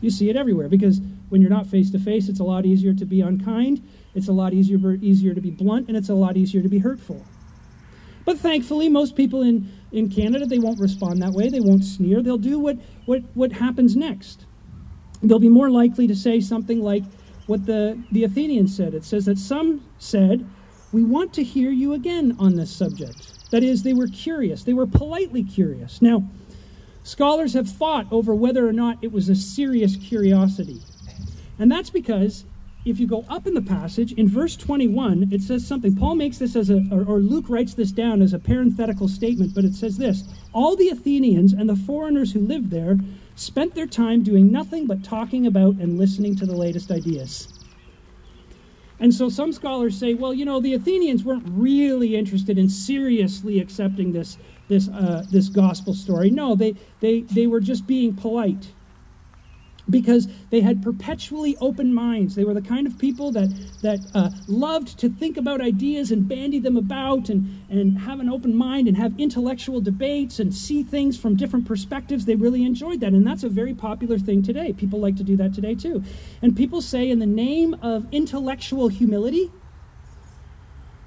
You 0.00 0.10
see 0.10 0.28
it 0.28 0.36
everywhere 0.36 0.68
because 0.68 1.00
when 1.28 1.40
you're 1.40 1.50
not 1.50 1.66
face 1.66 1.90
to 1.92 1.98
face, 1.98 2.28
it's 2.28 2.40
a 2.40 2.44
lot 2.44 2.66
easier 2.66 2.92
to 2.92 3.04
be 3.04 3.20
unkind, 3.20 3.86
it's 4.14 4.28
a 4.28 4.32
lot 4.32 4.52
easier, 4.52 4.94
easier 5.00 5.32
to 5.32 5.40
be 5.40 5.50
blunt, 5.50 5.88
and 5.88 5.96
it's 5.96 6.08
a 6.08 6.14
lot 6.14 6.36
easier 6.36 6.62
to 6.62 6.68
be 6.68 6.78
hurtful. 6.78 7.24
But 8.30 8.38
thankfully, 8.38 8.88
most 8.88 9.16
people 9.16 9.42
in, 9.42 9.68
in 9.90 10.08
Canada, 10.08 10.46
they 10.46 10.60
won't 10.60 10.78
respond 10.78 11.20
that 11.20 11.32
way. 11.32 11.48
They 11.48 11.58
won't 11.58 11.82
sneer. 11.82 12.22
They'll 12.22 12.38
do 12.38 12.60
what, 12.60 12.76
what, 13.04 13.22
what 13.34 13.50
happens 13.50 13.96
next. 13.96 14.46
They'll 15.20 15.40
be 15.40 15.48
more 15.48 15.68
likely 15.68 16.06
to 16.06 16.14
say 16.14 16.38
something 16.40 16.80
like 16.80 17.02
what 17.48 17.66
the, 17.66 18.00
the 18.12 18.22
Athenians 18.22 18.76
said. 18.76 18.94
It 18.94 19.02
says 19.02 19.24
that 19.24 19.36
some 19.36 19.84
said, 19.98 20.48
We 20.92 21.02
want 21.02 21.34
to 21.34 21.42
hear 21.42 21.72
you 21.72 21.92
again 21.92 22.36
on 22.38 22.54
this 22.54 22.70
subject. 22.70 23.50
That 23.50 23.64
is, 23.64 23.82
they 23.82 23.94
were 23.94 24.06
curious. 24.06 24.62
They 24.62 24.74
were 24.74 24.86
politely 24.86 25.42
curious. 25.42 26.00
Now, 26.00 26.22
scholars 27.02 27.54
have 27.54 27.68
fought 27.68 28.06
over 28.12 28.32
whether 28.32 28.64
or 28.64 28.72
not 28.72 28.98
it 29.02 29.10
was 29.10 29.28
a 29.28 29.34
serious 29.34 29.96
curiosity. 29.96 30.82
And 31.58 31.68
that's 31.68 31.90
because 31.90 32.44
if 32.84 32.98
you 32.98 33.06
go 33.06 33.24
up 33.28 33.46
in 33.46 33.54
the 33.54 33.62
passage, 33.62 34.12
in 34.12 34.26
verse 34.26 34.56
21, 34.56 35.28
it 35.30 35.42
says 35.42 35.66
something. 35.66 35.94
Paul 35.94 36.14
makes 36.14 36.38
this 36.38 36.56
as 36.56 36.70
a, 36.70 36.82
or, 36.90 37.04
or, 37.04 37.18
Luke 37.18 37.48
writes 37.48 37.74
this 37.74 37.92
down 37.92 38.22
as 38.22 38.32
a 38.32 38.38
parenthetical 38.38 39.06
statement, 39.06 39.54
but 39.54 39.64
it 39.64 39.74
says 39.74 39.98
this 39.98 40.24
All 40.54 40.76
the 40.76 40.88
Athenians 40.88 41.52
and 41.52 41.68
the 41.68 41.76
foreigners 41.76 42.32
who 42.32 42.40
lived 42.40 42.70
there 42.70 42.98
spent 43.34 43.74
their 43.74 43.86
time 43.86 44.22
doing 44.22 44.50
nothing 44.50 44.86
but 44.86 45.04
talking 45.04 45.46
about 45.46 45.74
and 45.74 45.98
listening 45.98 46.34
to 46.36 46.46
the 46.46 46.56
latest 46.56 46.90
ideas. 46.90 47.48
And 48.98 49.14
so 49.14 49.30
some 49.30 49.52
scholars 49.52 49.98
say, 49.98 50.12
well, 50.12 50.34
you 50.34 50.44
know, 50.44 50.60
the 50.60 50.74
Athenians 50.74 51.24
weren't 51.24 51.46
really 51.46 52.16
interested 52.16 52.58
in 52.58 52.68
seriously 52.68 53.58
accepting 53.58 54.12
this, 54.12 54.36
this, 54.68 54.88
uh, 54.88 55.24
this 55.30 55.48
gospel 55.48 55.94
story. 55.94 56.30
No, 56.30 56.54
they, 56.54 56.74
they, 57.00 57.22
they 57.22 57.46
were 57.46 57.60
just 57.60 57.86
being 57.86 58.14
polite 58.14 58.72
because 59.88 60.28
they 60.50 60.60
had 60.60 60.82
perpetually 60.82 61.56
open 61.60 61.94
minds. 61.94 62.34
They 62.34 62.44
were 62.44 62.54
the 62.54 62.62
kind 62.62 62.86
of 62.86 62.98
people 62.98 63.32
that, 63.32 63.48
that 63.82 64.00
uh, 64.14 64.30
loved 64.46 64.98
to 65.00 65.08
think 65.08 65.36
about 65.36 65.60
ideas 65.60 66.10
and 66.10 66.28
bandy 66.28 66.58
them 66.58 66.76
about 66.76 67.28
and, 67.28 67.62
and 67.70 67.98
have 67.98 68.20
an 68.20 68.28
open 68.28 68.54
mind 68.54 68.88
and 68.88 68.96
have 68.96 69.18
intellectual 69.18 69.80
debates 69.80 70.38
and 70.38 70.54
see 70.54 70.82
things 70.82 71.18
from 71.18 71.36
different 71.36 71.66
perspectives. 71.66 72.24
They 72.24 72.34
really 72.34 72.64
enjoyed 72.64 73.00
that. 73.00 73.12
And 73.12 73.26
that's 73.26 73.42
a 73.42 73.48
very 73.48 73.74
popular 73.74 74.18
thing 74.18 74.42
today. 74.42 74.72
People 74.72 75.00
like 75.00 75.16
to 75.16 75.24
do 75.24 75.36
that 75.36 75.54
today 75.54 75.74
too. 75.74 76.02
And 76.42 76.56
people 76.56 76.80
say, 76.80 77.08
in 77.08 77.18
the 77.18 77.26
name 77.26 77.74
of 77.82 78.06
intellectual 78.12 78.88
humility, 78.88 79.50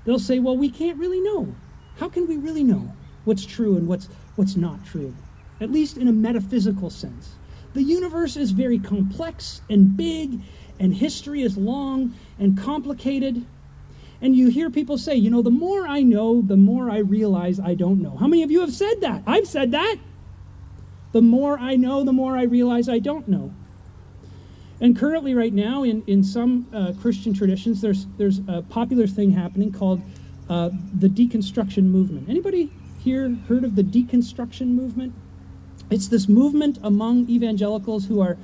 they'll 0.05 0.19
say, 0.19 0.39
well, 0.39 0.57
we 0.57 0.69
can't 0.69 0.97
really 0.97 1.21
know. 1.21 1.55
How 1.97 2.09
can 2.09 2.27
we 2.27 2.37
really 2.37 2.63
know 2.63 2.91
what's 3.25 3.45
true 3.45 3.77
and 3.77 3.87
what's, 3.87 4.09
what's 4.35 4.55
not 4.55 4.83
true? 4.85 5.13
At 5.61 5.71
least 5.71 5.97
in 5.97 6.07
a 6.07 6.11
metaphysical 6.11 6.89
sense. 6.89 7.35
The 7.73 7.83
universe 7.83 8.37
is 8.37 8.51
very 8.51 8.79
complex 8.79 9.61
and 9.69 9.97
big, 9.97 10.39
and 10.79 10.93
history 10.93 11.41
is 11.41 11.57
long 11.57 12.13
and 12.39 12.57
complicated. 12.57 13.45
And 14.21 14.35
you 14.35 14.49
hear 14.49 14.69
people 14.69 14.97
say, 14.97 15.15
you 15.15 15.29
know, 15.29 15.41
the 15.41 15.51
more 15.51 15.87
I 15.87 16.01
know, 16.01 16.41
the 16.41 16.55
more 16.55 16.89
I 16.89 16.99
realize 16.99 17.59
I 17.59 17.73
don't 17.73 18.01
know. 18.01 18.15
How 18.17 18.27
many 18.27 18.43
of 18.43 18.51
you 18.51 18.61
have 18.61 18.73
said 18.73 19.01
that? 19.01 19.23
I've 19.27 19.47
said 19.47 19.71
that. 19.71 19.97
The 21.11 21.21
more 21.21 21.59
I 21.59 21.75
know, 21.75 22.03
the 22.03 22.13
more 22.13 22.37
I 22.37 22.43
realize 22.43 22.87
I 22.87 22.99
don't 22.99 23.27
know. 23.27 23.53
And 24.79 24.97
currently, 24.97 25.33
right 25.33 25.53
now, 25.53 25.83
in, 25.83 26.03
in 26.07 26.23
some 26.23 26.67
uh, 26.73 26.93
Christian 27.01 27.33
traditions, 27.33 27.81
there's, 27.81 28.07
there's 28.17 28.39
a 28.47 28.63
popular 28.63 29.07
thing 29.07 29.31
happening 29.31 29.71
called 29.71 30.01
uh, 30.49 30.69
the 30.99 31.07
deconstruction 31.07 31.83
movement. 31.83 32.29
Anybody 32.29 32.71
here 32.99 33.37
heard 33.47 33.63
of 33.63 33.75
the 33.75 33.83
deconstruction 33.83 34.67
movement? 34.67 35.13
It's 35.93 36.07
this 36.07 36.27
movement 36.27 36.79
among 36.81 37.29
evangelicals 37.29 38.05
who 38.05 38.19
are 38.19 38.37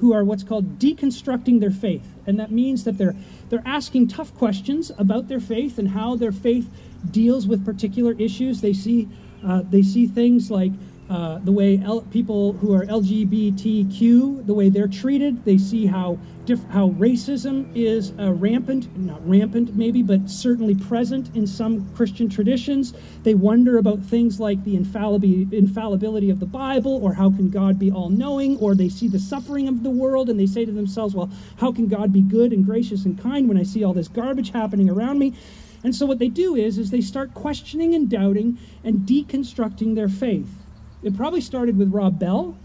who 0.00 0.14
are 0.14 0.24
what's 0.24 0.42
called 0.42 0.78
deconstructing 0.78 1.60
their 1.60 1.70
faith. 1.70 2.06
And 2.26 2.40
that 2.40 2.50
means 2.50 2.84
that 2.84 2.96
they're, 2.96 3.14
they're 3.50 3.62
asking 3.66 4.08
tough 4.08 4.34
questions 4.34 4.90
about 4.98 5.28
their 5.28 5.40
faith 5.40 5.78
and 5.78 5.88
how 5.88 6.16
their 6.16 6.32
faith 6.32 6.70
deals 7.10 7.46
with 7.46 7.64
particular 7.66 8.14
issues. 8.18 8.62
They 8.62 8.72
see, 8.72 9.08
uh, 9.46 9.62
they 9.68 9.82
see 9.82 10.06
things 10.06 10.50
like 10.50 10.72
uh, 11.10 11.38
the 11.38 11.50
way 11.50 11.82
L- 11.84 12.02
people 12.02 12.52
who 12.54 12.72
are 12.72 12.86
LGBTQ, 12.86 14.46
the 14.46 14.54
way 14.54 14.68
they're 14.68 14.86
treated. 14.86 15.44
They 15.44 15.58
see 15.58 15.86
how 15.86 16.18
diff- 16.46 16.64
how 16.70 16.90
racism 16.90 17.68
is 17.74 18.12
uh, 18.18 18.32
rampant, 18.32 18.96
not 18.96 19.20
rampant 19.28 19.74
maybe, 19.74 20.02
but 20.02 20.30
certainly 20.30 20.76
present 20.76 21.34
in 21.34 21.48
some 21.48 21.92
Christian 21.96 22.28
traditions. 22.28 22.94
They 23.24 23.34
wonder 23.34 23.78
about 23.78 24.00
things 24.00 24.38
like 24.38 24.62
the 24.62 24.76
infallibility, 24.76 25.48
infallibility 25.50 26.30
of 26.30 26.38
the 26.38 26.46
Bible, 26.46 27.00
or 27.02 27.14
how 27.14 27.30
can 27.30 27.50
God 27.50 27.76
be 27.76 27.90
all-knowing, 27.90 28.58
or 28.58 28.76
they 28.76 28.88
see 28.88 29.08
the 29.08 29.18
suffering 29.18 29.66
of 29.66 29.82
the 29.82 29.90
world 29.90 30.30
and 30.30 30.38
they 30.38 30.46
say 30.46 30.64
to 30.64 30.72
themselves, 30.72 31.14
well, 31.14 31.30
how 31.58 31.72
can 31.72 31.88
God 31.88 32.12
be 32.12 32.22
good 32.22 32.52
and 32.52 32.64
gracious 32.64 33.04
and 33.04 33.20
kind 33.20 33.48
when 33.48 33.58
I 33.58 33.64
see 33.64 33.82
all 33.82 33.94
this 33.94 34.08
garbage 34.08 34.52
happening 34.52 34.88
around 34.88 35.18
me? 35.18 35.34
And 35.82 35.94
so 35.94 36.06
what 36.06 36.18
they 36.20 36.28
do 36.28 36.54
is, 36.54 36.78
is 36.78 36.90
they 36.90 37.00
start 37.00 37.34
questioning 37.34 37.94
and 37.94 38.08
doubting 38.08 38.58
and 38.84 39.00
deconstructing 39.00 39.94
their 39.94 40.08
faith. 40.08 40.59
It 41.02 41.16
probably 41.16 41.40
started 41.40 41.78
with 41.78 41.92
Rob 41.92 42.18
Bell. 42.18 42.56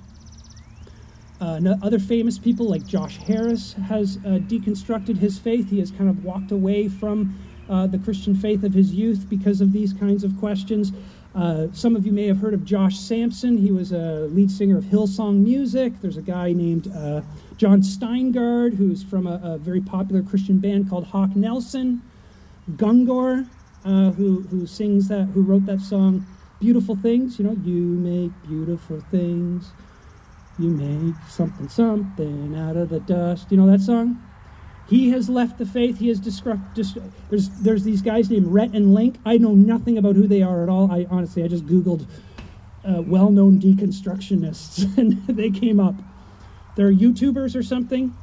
Uh, 1.40 1.60
other 1.82 2.00
famous 2.00 2.38
people 2.38 2.70
like 2.70 2.86
Josh 2.86 3.18
Harris 3.18 3.74
has 3.74 4.18
uh, 4.18 4.40
deconstructed 4.48 5.18
his 5.18 5.38
faith. 5.38 5.70
He 5.70 5.80
has 5.80 5.92
kind 5.92 6.10
of 6.10 6.24
walked 6.24 6.52
away 6.52 6.88
from 6.88 7.38
uh, 7.70 7.88
the 7.88 7.98
Christian 7.98 8.36
faith 8.36 8.64
of 8.64 8.74
his 8.74 8.94
youth 8.94 9.26
because 9.30 9.62
of 9.62 9.72
these 9.72 9.94
kinds 9.94 10.24
of 10.24 10.38
questions. 10.38 10.92
Uh, 11.34 11.68
some 11.74 11.96
of 11.96 12.06
you 12.06 12.12
may 12.12 12.28
have 12.28 12.38
heard 12.38 12.54
of 12.54 12.64
Josh 12.64 12.98
Sampson. 12.98 13.58
He 13.58 13.72
was 13.72 13.92
a 13.92 14.28
lead 14.32 14.52
singer 14.52 14.78
of 14.78 14.86
Hillsong 14.86 15.38
Music. 15.44 15.94
There's 16.02 16.18
a 16.18 16.22
guy 16.22 16.54
named 16.54 16.88
uh, 16.94 17.22
Jon 17.58 17.82
Steingard 17.82 18.76
who's 18.76 19.04
from 19.04 19.28
a, 19.28 19.40
a, 19.44 19.58
very 19.58 19.82
popular 19.82 20.22
Christian 20.22 20.60
band 20.60 20.90
called 20.90 21.06
Hawk 21.06 21.36
Nelson. 21.36 22.02
Gungor, 22.72 23.48
uh, 23.84 24.12
who, 24.12 24.42
who 24.44 24.66
sings 24.66 25.10
that, 25.10 25.26
who 25.34 25.42
wrote 25.42 25.66
that 25.66 25.82
song 25.82 26.26
beautiful 26.66 26.96
things. 26.96 27.38
You 27.38 27.46
know, 27.46 27.56
you 27.64 27.84
make 27.84 28.32
beautiful 28.48 29.00
things. 29.12 29.72
You 30.58 30.72
make 30.72 31.14
something, 31.30 31.70
something 31.70 32.56
out 32.56 32.76
of 32.76 32.90
the 32.90 33.00
dust. 33.02 33.52
You 33.52 33.58
know 33.58 33.68
that 33.68 33.82
song? 33.82 34.20
He 34.88 35.12
has 35.12 35.30
left 35.30 35.60
the 35.60 35.66
faith. 35.68 36.00
He 36.00 36.08
has 36.08 36.20
disrupt. 36.20 36.74
Dis- 36.74 36.98
there's 37.30 37.50
there's 37.62 37.84
these 37.84 38.02
guys 38.02 38.32
named 38.32 38.48
Rhett 38.48 38.74
and 38.74 38.96
Link. 38.96 39.18
I 39.26 39.38
know 39.38 39.54
nothing 39.54 40.00
about 40.00 40.16
who 40.16 40.28
they 40.28 40.42
are 40.42 40.64
at 40.64 40.70
all. 40.70 40.92
I 40.92 41.06
honestly 41.12 41.44
I 41.44 41.48
just 41.48 41.68
googled 41.68 42.08
uh, 42.84 43.04
well-known 43.04 43.60
deconstructionists 43.60 44.98
and 44.98 45.26
they 45.28 45.52
came 45.52 45.80
up. 45.80 45.96
They're 46.76 46.92
YouTubers 46.92 47.56
or 47.56 47.62
something. 47.62 48.16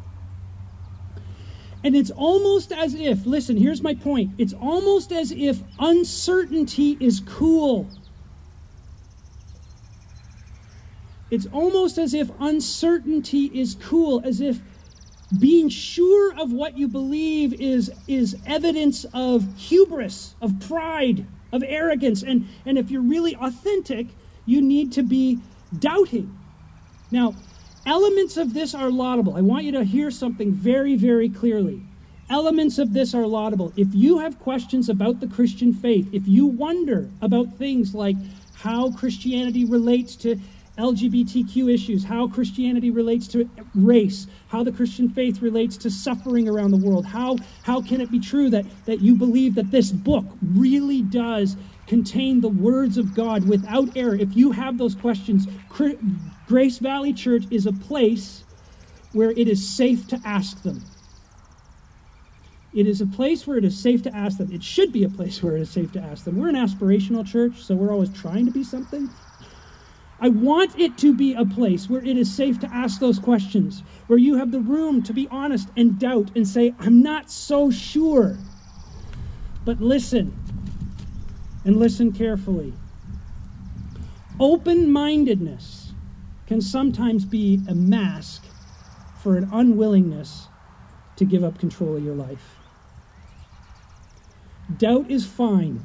And 1.84 1.96
it's 1.96 2.12
almost 2.12 2.72
as 2.72 2.94
if, 2.94 3.26
listen, 3.26 3.56
here's 3.56 3.82
my 3.82 3.94
point. 3.94 4.30
It's 4.38 4.52
almost 4.52 5.10
as 5.10 5.32
if 5.32 5.60
uncertainty 5.80 6.96
is 7.00 7.20
cool. 7.20 7.88
It's 11.32 11.46
almost 11.46 11.96
as 11.96 12.12
if 12.12 12.30
uncertainty 12.40 13.46
is 13.58 13.74
cool, 13.76 14.20
as 14.22 14.42
if 14.42 14.60
being 15.40 15.70
sure 15.70 16.38
of 16.38 16.52
what 16.52 16.76
you 16.76 16.88
believe 16.88 17.54
is, 17.54 17.90
is 18.06 18.36
evidence 18.44 19.06
of 19.14 19.46
hubris, 19.56 20.34
of 20.42 20.60
pride, 20.60 21.24
of 21.50 21.64
arrogance. 21.66 22.22
And, 22.22 22.46
and 22.66 22.76
if 22.76 22.90
you're 22.90 23.00
really 23.00 23.34
authentic, 23.36 24.08
you 24.44 24.60
need 24.60 24.92
to 24.92 25.02
be 25.02 25.38
doubting. 25.78 26.38
Now, 27.10 27.34
elements 27.86 28.36
of 28.36 28.52
this 28.52 28.74
are 28.74 28.90
laudable. 28.90 29.34
I 29.34 29.40
want 29.40 29.64
you 29.64 29.72
to 29.72 29.84
hear 29.84 30.10
something 30.10 30.52
very, 30.52 30.96
very 30.96 31.30
clearly. 31.30 31.80
Elements 32.28 32.76
of 32.76 32.92
this 32.92 33.14
are 33.14 33.26
laudable. 33.26 33.72
If 33.74 33.88
you 33.94 34.18
have 34.18 34.38
questions 34.38 34.90
about 34.90 35.20
the 35.20 35.28
Christian 35.28 35.72
faith, 35.72 36.10
if 36.12 36.28
you 36.28 36.44
wonder 36.44 37.08
about 37.22 37.54
things 37.54 37.94
like 37.94 38.16
how 38.54 38.92
Christianity 38.92 39.64
relates 39.64 40.14
to 40.16 40.38
LGBTQ 40.82 41.72
issues, 41.72 42.02
how 42.02 42.26
Christianity 42.26 42.90
relates 42.90 43.28
to 43.28 43.48
race, 43.76 44.26
how 44.48 44.64
the 44.64 44.72
Christian 44.72 45.08
faith 45.08 45.40
relates 45.40 45.76
to 45.76 45.90
suffering 45.90 46.48
around 46.48 46.72
the 46.72 46.76
world. 46.76 47.06
How, 47.06 47.36
how 47.62 47.80
can 47.80 48.00
it 48.00 48.10
be 48.10 48.18
true 48.18 48.50
that, 48.50 48.66
that 48.86 49.00
you 49.00 49.14
believe 49.14 49.54
that 49.54 49.70
this 49.70 49.92
book 49.92 50.24
really 50.42 51.02
does 51.02 51.56
contain 51.86 52.40
the 52.40 52.48
words 52.48 52.98
of 52.98 53.14
God 53.14 53.48
without 53.48 53.96
error? 53.96 54.16
If 54.16 54.36
you 54.36 54.50
have 54.50 54.76
those 54.76 54.96
questions, 54.96 55.46
Grace 56.48 56.78
Valley 56.78 57.12
Church 57.12 57.44
is 57.52 57.66
a 57.66 57.72
place 57.72 58.42
where 59.12 59.30
it 59.30 59.46
is 59.46 59.76
safe 59.76 60.08
to 60.08 60.20
ask 60.24 60.62
them. 60.64 60.82
It 62.74 62.88
is 62.88 63.00
a 63.00 63.06
place 63.06 63.46
where 63.46 63.56
it 63.56 63.64
is 63.64 63.78
safe 63.78 64.02
to 64.02 64.16
ask 64.16 64.38
them. 64.38 64.50
It 64.50 64.64
should 64.64 64.92
be 64.92 65.04
a 65.04 65.08
place 65.08 65.42
where 65.42 65.56
it 65.56 65.60
is 65.60 65.70
safe 65.70 65.92
to 65.92 66.00
ask 66.00 66.24
them. 66.24 66.38
We're 66.38 66.48
an 66.48 66.56
aspirational 66.56 67.24
church, 67.24 67.62
so 67.62 67.76
we're 67.76 67.92
always 67.92 68.10
trying 68.10 68.46
to 68.46 68.52
be 68.52 68.64
something. 68.64 69.08
I 70.22 70.28
want 70.28 70.78
it 70.78 70.96
to 70.98 71.12
be 71.12 71.34
a 71.34 71.44
place 71.44 71.90
where 71.90 72.00
it 72.04 72.16
is 72.16 72.32
safe 72.32 72.60
to 72.60 72.72
ask 72.72 73.00
those 73.00 73.18
questions, 73.18 73.82
where 74.06 74.20
you 74.20 74.36
have 74.36 74.52
the 74.52 74.60
room 74.60 75.02
to 75.02 75.12
be 75.12 75.26
honest 75.32 75.68
and 75.76 75.98
doubt 75.98 76.30
and 76.36 76.46
say, 76.46 76.76
I'm 76.78 77.02
not 77.02 77.28
so 77.28 77.72
sure. 77.72 78.38
But 79.64 79.80
listen, 79.80 80.32
and 81.64 81.76
listen 81.76 82.12
carefully. 82.12 82.72
Open 84.38 84.92
mindedness 84.92 85.92
can 86.46 86.60
sometimes 86.60 87.24
be 87.24 87.60
a 87.68 87.74
mask 87.74 88.44
for 89.24 89.36
an 89.36 89.50
unwillingness 89.52 90.46
to 91.16 91.24
give 91.24 91.42
up 91.42 91.58
control 91.58 91.96
of 91.96 92.04
your 92.04 92.14
life. 92.14 92.58
Doubt 94.76 95.10
is 95.10 95.26
fine 95.26 95.82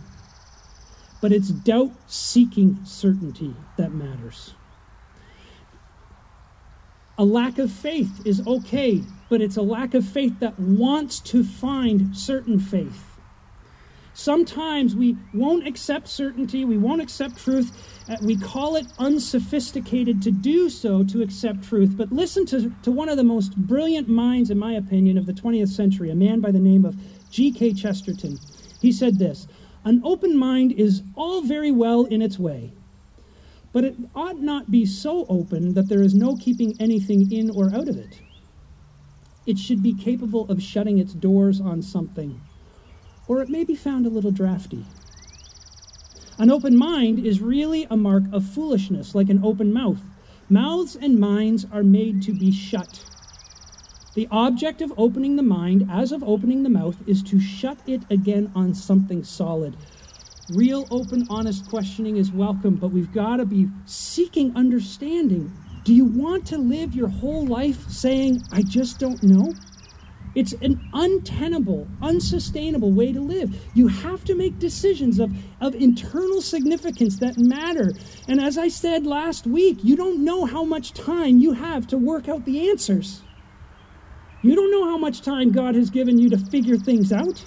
but 1.22 1.32
it's 1.32 1.50
doubt 1.50 1.92
seeking 2.08 2.80
certainty 2.84 3.56
that 3.78 3.94
matters. 3.94 4.54
A 7.18 7.26
lack 7.26 7.58
of 7.58 7.72
faith 7.72 8.22
is 8.26 8.46
okay, 8.46 9.02
but 9.30 9.42
it's 9.42 9.58
a 9.58 9.62
lack 9.62 9.96
of 9.96 10.06
faith 10.06 10.40
that 10.40 10.60
wants 10.60 11.20
to 11.22 11.44
find 11.44 12.16
certain 12.16 12.60
faith. 12.60 13.18
Sometimes 14.14 14.96
we 14.96 15.16
won't 15.34 15.68
accept 15.68 16.08
certainty, 16.08 16.66
we 16.66 16.78
won't 16.78 17.02
accept 17.02 17.38
truth. 17.38 17.72
Uh, 18.10 18.18
we 18.24 18.36
call 18.36 18.76
it 18.76 18.88
unsophisticated 18.98 20.24
to 20.24 20.32
do 20.32 20.70
so, 20.70 21.04
to 21.04 21.22
accept 21.22 21.64
truth. 21.64 21.96
But 21.96 22.12
listen 22.12 22.46
to, 22.48 22.72
to 22.82 22.92
one 22.92 23.10
of 23.10 23.18
the 23.18 23.24
most 23.24 23.56
brilliant 23.56 24.10
minds, 24.10 24.50
in 24.50 24.58
my 24.58 24.74
opinion, 24.74 25.20
of 25.20 25.28
the 25.28 25.34
20th 25.34 25.70
century, 25.70 26.10
a 26.10 26.16
man 26.16 26.40
by 26.40 26.50
the 26.50 26.60
name 26.60 26.84
of 26.84 26.96
G.K. 27.30 27.74
Chesterton. 27.74 28.40
He 28.82 28.92
said 28.92 29.20
this 29.20 29.48
an 29.88 30.02
open 30.04 30.36
mind 30.36 30.74
is 30.74 31.02
all 31.16 31.42
very 31.42 31.72
well 31.72 32.04
in 32.04 32.22
its 32.22 32.38
way, 32.38 32.74
but 33.72 33.86
it 33.86 33.96
ought 34.14 34.38
not 34.38 34.70
be 34.70 34.86
so 34.86 35.26
open 35.30 35.76
that 35.76 35.88
there 35.88 36.02
is 36.02 36.14
no 36.14 36.36
keeping 36.36 36.76
anything 36.78 37.32
in 37.32 37.50
or 37.50 37.74
out 37.74 37.88
of 37.88 37.96
it. 37.96 38.20
It 39.46 39.58
should 39.58 39.82
be 39.82 39.94
capable 39.94 40.46
of 40.50 40.62
shutting 40.62 40.98
its 40.98 41.14
doors 41.14 41.62
on 41.62 41.82
something, 41.82 42.42
or 43.30 43.42
it 43.42 43.48
may 43.48 43.64
be 43.64 43.76
found 43.76 44.06
a 44.06 44.10
little 44.10 44.32
drafty. 44.32 44.86
An 46.38 46.52
open 46.52 46.76
mind 46.76 47.26
is 47.26 47.40
really 47.40 47.88
a 47.90 47.96
mark 47.96 48.24
of 48.34 48.44
foolishness, 48.44 49.16
like 49.16 49.30
an 49.30 49.42
open 49.42 49.72
mouth. 49.72 50.02
Mouths 50.50 50.98
and 50.98 51.18
minds 51.18 51.66
are 51.72 51.84
made 51.84 52.22
to 52.24 52.34
be 52.34 52.52
shut. 52.52 53.06
The 54.18 54.28
object 54.32 54.82
of 54.82 54.92
opening 54.98 55.36
the 55.36 55.44
mind, 55.44 55.88
as 55.92 56.12
of 56.12 56.24
opening 56.24 56.64
the 56.64 56.72
mouth, 56.72 56.98
is 57.06 57.22
to 57.22 57.40
shut 57.40 57.78
it 57.86 58.02
again 58.10 58.52
on 58.56 58.74
something 58.74 59.24
solid. 59.24 59.78
Real, 60.50 60.88
open, 60.90 61.28
honest 61.30 61.70
questioning 61.70 62.18
is 62.18 62.32
welcome, 62.32 62.78
but 62.78 62.88
we've 62.88 63.14
got 63.14 63.38
to 63.38 63.46
be 63.46 63.70
seeking 63.86 64.56
understanding. 64.56 65.56
Do 65.84 65.94
you 65.94 66.06
want 66.06 66.48
to 66.48 66.58
live 66.58 66.96
your 66.96 67.10
whole 67.10 67.46
life 67.46 67.88
saying, 67.92 68.42
I 68.52 68.64
just 68.64 68.98
don't 68.98 69.22
know? 69.22 69.54
It's 70.34 70.54
an 70.64 70.82
untenable, 70.94 71.88
unsustainable 72.02 72.94
way 72.94 73.14
to 73.14 73.22
live. 73.22 73.56
You 73.76 73.88
have 73.88 74.24
to 74.24 74.34
make 74.34 74.58
decisions 74.58 75.20
of, 75.20 75.32
of 75.62 75.76
internal 75.76 76.42
significance 76.42 77.20
that 77.20 77.38
matter. 77.38 77.94
And 78.28 78.42
as 78.42 78.58
I 78.58 78.70
said 78.70 79.06
last 79.06 79.46
week, 79.46 79.84
you 79.84 79.96
don't 79.96 80.26
know 80.26 80.46
how 80.46 80.64
much 80.64 80.94
time 80.94 81.38
you 81.38 81.54
have 81.54 81.86
to 81.90 82.00
work 82.00 82.28
out 82.28 82.46
the 82.46 82.68
answers. 82.68 83.22
You 84.44 84.56
don't 84.56 84.70
know 84.72 84.86
how 84.86 84.98
much 84.98 85.22
time 85.22 85.52
God 85.52 85.74
has 85.76 85.90
given 85.90 86.20
you 86.20 86.30
to 86.30 86.38
figure 86.38 86.78
things 86.78 87.12
out. 87.12 87.44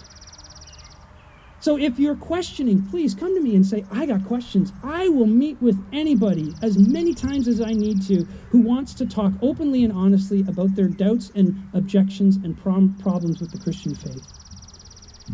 So 1.60 1.78
if 1.78 1.98
you're 1.98 2.16
questioning, 2.16 2.82
please 2.86 3.14
come 3.14 3.34
to 3.34 3.40
me 3.40 3.54
and 3.54 3.64
say, 3.64 3.84
I 3.92 4.06
got 4.06 4.24
questions. 4.24 4.72
I 4.82 5.08
will 5.08 5.26
meet 5.26 5.60
with 5.60 5.78
anybody 5.92 6.54
as 6.62 6.78
many 6.78 7.14
times 7.14 7.46
as 7.46 7.60
I 7.60 7.72
need 7.72 8.02
to 8.08 8.24
who 8.50 8.60
wants 8.60 8.94
to 8.94 9.06
talk 9.06 9.34
openly 9.42 9.84
and 9.84 9.92
honestly 9.92 10.40
about 10.48 10.74
their 10.74 10.88
doubts 10.88 11.30
and 11.34 11.68
objections 11.74 12.36
and 12.36 12.58
problems 12.58 13.40
with 13.40 13.52
the 13.52 13.58
Christian 13.58 13.94
faith. 13.94 14.26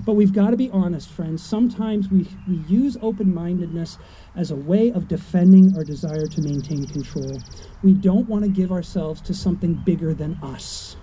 But 0.04 0.12
we've 0.14 0.32
got 0.32 0.50
to 0.50 0.56
be 0.56 0.68
honest, 0.70 1.08
friends. 1.08 1.42
Sometimes 1.42 2.10
we, 2.10 2.26
we 2.46 2.56
use 2.68 2.98
open 3.00 3.32
mindedness 3.32 3.96
as 4.34 4.50
a 4.50 4.56
way 4.56 4.90
of 4.90 5.08
defending 5.08 5.74
our 5.76 5.84
desire 5.84 6.26
to 6.26 6.40
maintain 6.42 6.86
control. 6.86 7.40
We 7.82 7.94
don't 7.94 8.28
want 8.28 8.44
to 8.44 8.50
give 8.50 8.72
ourselves 8.72 9.22
to 9.22 9.32
something 9.32 9.74
bigger 9.74 10.12
than 10.12 10.38
us 10.42 10.96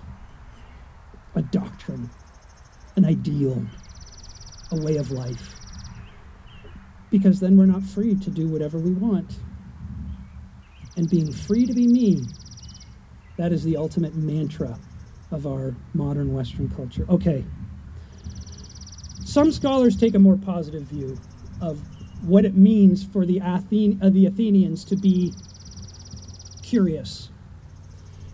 a 1.34 1.42
doctrine, 1.42 2.10
an 2.96 3.04
ideal, 3.04 3.64
a 4.70 4.76
way 4.76 4.96
of 4.96 5.10
life. 5.10 5.56
Because 7.10 7.40
then 7.40 7.56
we're 7.56 7.66
not 7.66 7.82
free 7.82 8.14
to 8.16 8.30
do 8.30 8.48
whatever 8.48 8.78
we 8.78 8.92
want. 8.92 9.38
And 10.96 11.08
being 11.10 11.32
free 11.32 11.66
to 11.66 11.74
be 11.74 11.86
me, 11.86 12.24
that 13.36 13.52
is 13.52 13.64
the 13.64 13.76
ultimate 13.76 14.14
mantra 14.14 14.78
of 15.30 15.46
our 15.46 15.74
modern 15.92 16.32
Western 16.32 16.68
culture. 16.68 17.04
Okay. 17.08 17.44
Some 19.24 19.50
scholars 19.50 19.96
take 19.96 20.14
a 20.14 20.18
more 20.18 20.36
positive 20.36 20.84
view 20.84 21.18
of 21.60 21.80
what 22.22 22.44
it 22.44 22.56
means 22.56 23.04
for 23.04 23.26
the, 23.26 23.40
Athen- 23.40 23.98
uh, 24.00 24.10
the 24.10 24.26
Athenians 24.26 24.84
to 24.84 24.96
be 24.96 25.34
curious. 26.62 27.30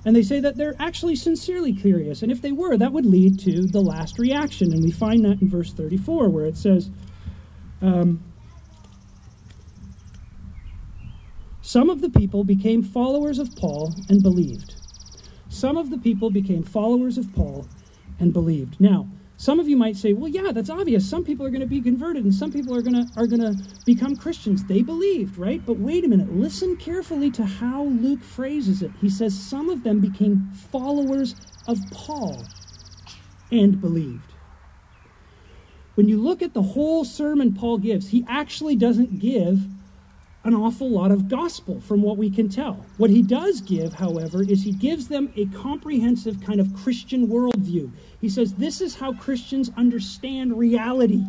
And 0.04 0.16
they 0.16 0.22
say 0.22 0.40
that 0.40 0.56
they're 0.56 0.76
actually 0.78 1.16
sincerely 1.16 1.72
curious. 1.74 2.22
And 2.22 2.32
if 2.32 2.40
they 2.40 2.52
were, 2.52 2.76
that 2.76 2.92
would 2.92 3.04
lead 3.04 3.38
to 3.40 3.66
the 3.66 3.80
last 3.80 4.18
reaction. 4.18 4.72
And 4.72 4.82
we 4.82 4.90
find 4.90 5.24
that 5.24 5.42
in 5.42 5.48
verse 5.48 5.72
34, 5.72 6.28
where 6.30 6.46
it 6.46 6.56
says, 6.56 6.90
um, 7.82 8.22
Some 11.60 11.88
of 11.90 12.00
the 12.00 12.10
people 12.10 12.42
became 12.42 12.82
followers 12.82 13.38
of 13.38 13.54
Paul 13.54 13.94
and 14.08 14.22
believed. 14.22 14.74
Some 15.48 15.76
of 15.76 15.90
the 15.90 15.98
people 15.98 16.30
became 16.30 16.64
followers 16.64 17.16
of 17.16 17.32
Paul 17.34 17.68
and 18.18 18.32
believed. 18.32 18.80
Now, 18.80 19.06
some 19.40 19.59
of 19.59 19.66
you 19.70 19.76
might 19.79 19.96
say, 19.96 20.12
well, 20.12 20.29
yeah, 20.29 20.53
that's 20.53 20.68
obvious. 20.68 21.09
Some 21.09 21.24
people 21.24 21.46
are 21.46 21.50
going 21.50 21.62
to 21.62 21.66
be 21.66 21.81
converted 21.81 22.24
and 22.24 22.35
some 22.35 22.53
people 22.53 22.76
are 22.76 22.83
going 22.83 23.07
to 23.07 23.11
are 23.18 23.26
going 23.26 23.40
to 23.40 23.57
become 23.87 24.14
Christians. 24.14 24.64
They 24.64 24.83
believed, 24.83 25.38
right? 25.38 25.64
But 25.64 25.79
wait 25.79 26.05
a 26.05 26.09
minute. 26.09 26.31
Listen 26.31 26.76
carefully 26.76 27.31
to 27.31 27.46
how 27.46 27.85
Luke 27.85 28.22
phrases 28.22 28.83
it. 28.83 28.90
He 29.00 29.09
says 29.09 29.35
some 29.35 29.70
of 29.70 29.83
them 29.83 29.98
became 29.98 30.50
followers 30.70 31.37
of 31.66 31.79
Paul 31.90 32.44
and 33.50 33.81
believed. 33.81 34.35
When 35.94 36.07
you 36.07 36.20
look 36.20 36.42
at 36.42 36.53
the 36.53 36.61
whole 36.61 37.07
sermon 37.07 37.55
Paul 37.55 37.79
gives, 37.79 38.09
he 38.09 38.26
actually 38.29 38.76
doesn't 38.76 39.20
give 39.20 39.61
an 40.44 40.55
awful 40.55 40.88
lot 40.88 41.11
of 41.11 41.29
gospel 41.29 41.81
from 41.81 42.00
what 42.00 42.16
we 42.16 42.31
can 42.31 42.48
tell. 42.48 42.85
What 42.96 43.11
he 43.11 43.22
does 43.22 43.61
give, 43.61 43.92
however, 43.92 44.42
is 44.42 44.62
he 44.62 44.72
gives 44.72 45.09
them 45.09 45.31
a 45.37 45.46
comprehensive 45.46 46.40
kind 46.40 46.61
of 46.61 46.72
Christian 46.74 47.29
worldview. 47.29 47.92
He 48.20 48.29
says, 48.29 48.55
This 48.55 48.81
is 48.81 48.94
how 48.94 49.12
Christians 49.12 49.70
understand 49.76 50.59
reality. 50.59 51.24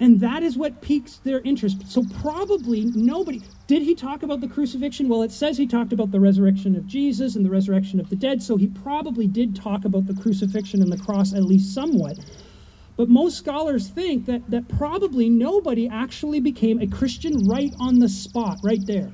And 0.00 0.18
that 0.18 0.42
is 0.42 0.56
what 0.56 0.80
piques 0.80 1.18
their 1.18 1.40
interest. 1.42 1.88
So, 1.88 2.02
probably 2.20 2.86
nobody. 2.86 3.40
Did 3.68 3.82
he 3.82 3.94
talk 3.94 4.22
about 4.24 4.40
the 4.40 4.48
crucifixion? 4.48 5.08
Well, 5.08 5.22
it 5.22 5.30
says 5.30 5.56
he 5.56 5.66
talked 5.66 5.92
about 5.92 6.10
the 6.10 6.20
resurrection 6.20 6.74
of 6.74 6.86
Jesus 6.86 7.36
and 7.36 7.44
the 7.44 7.50
resurrection 7.50 8.00
of 8.00 8.10
the 8.10 8.16
dead. 8.16 8.42
So, 8.42 8.56
he 8.56 8.66
probably 8.66 9.28
did 9.28 9.54
talk 9.54 9.84
about 9.84 10.06
the 10.06 10.14
crucifixion 10.14 10.82
and 10.82 10.90
the 10.92 10.98
cross 10.98 11.32
at 11.32 11.44
least 11.44 11.72
somewhat. 11.72 12.18
But 12.96 13.08
most 13.08 13.38
scholars 13.38 13.88
think 13.88 14.26
that, 14.26 14.50
that 14.50 14.68
probably 14.68 15.28
nobody 15.30 15.88
actually 15.88 16.40
became 16.40 16.80
a 16.80 16.86
Christian 16.86 17.48
right 17.48 17.72
on 17.80 17.98
the 17.98 18.08
spot, 18.08 18.58
right 18.62 18.84
there. 18.84 19.10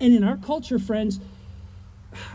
And 0.00 0.14
in 0.14 0.22
our 0.22 0.36
culture, 0.36 0.78
friends, 0.78 1.20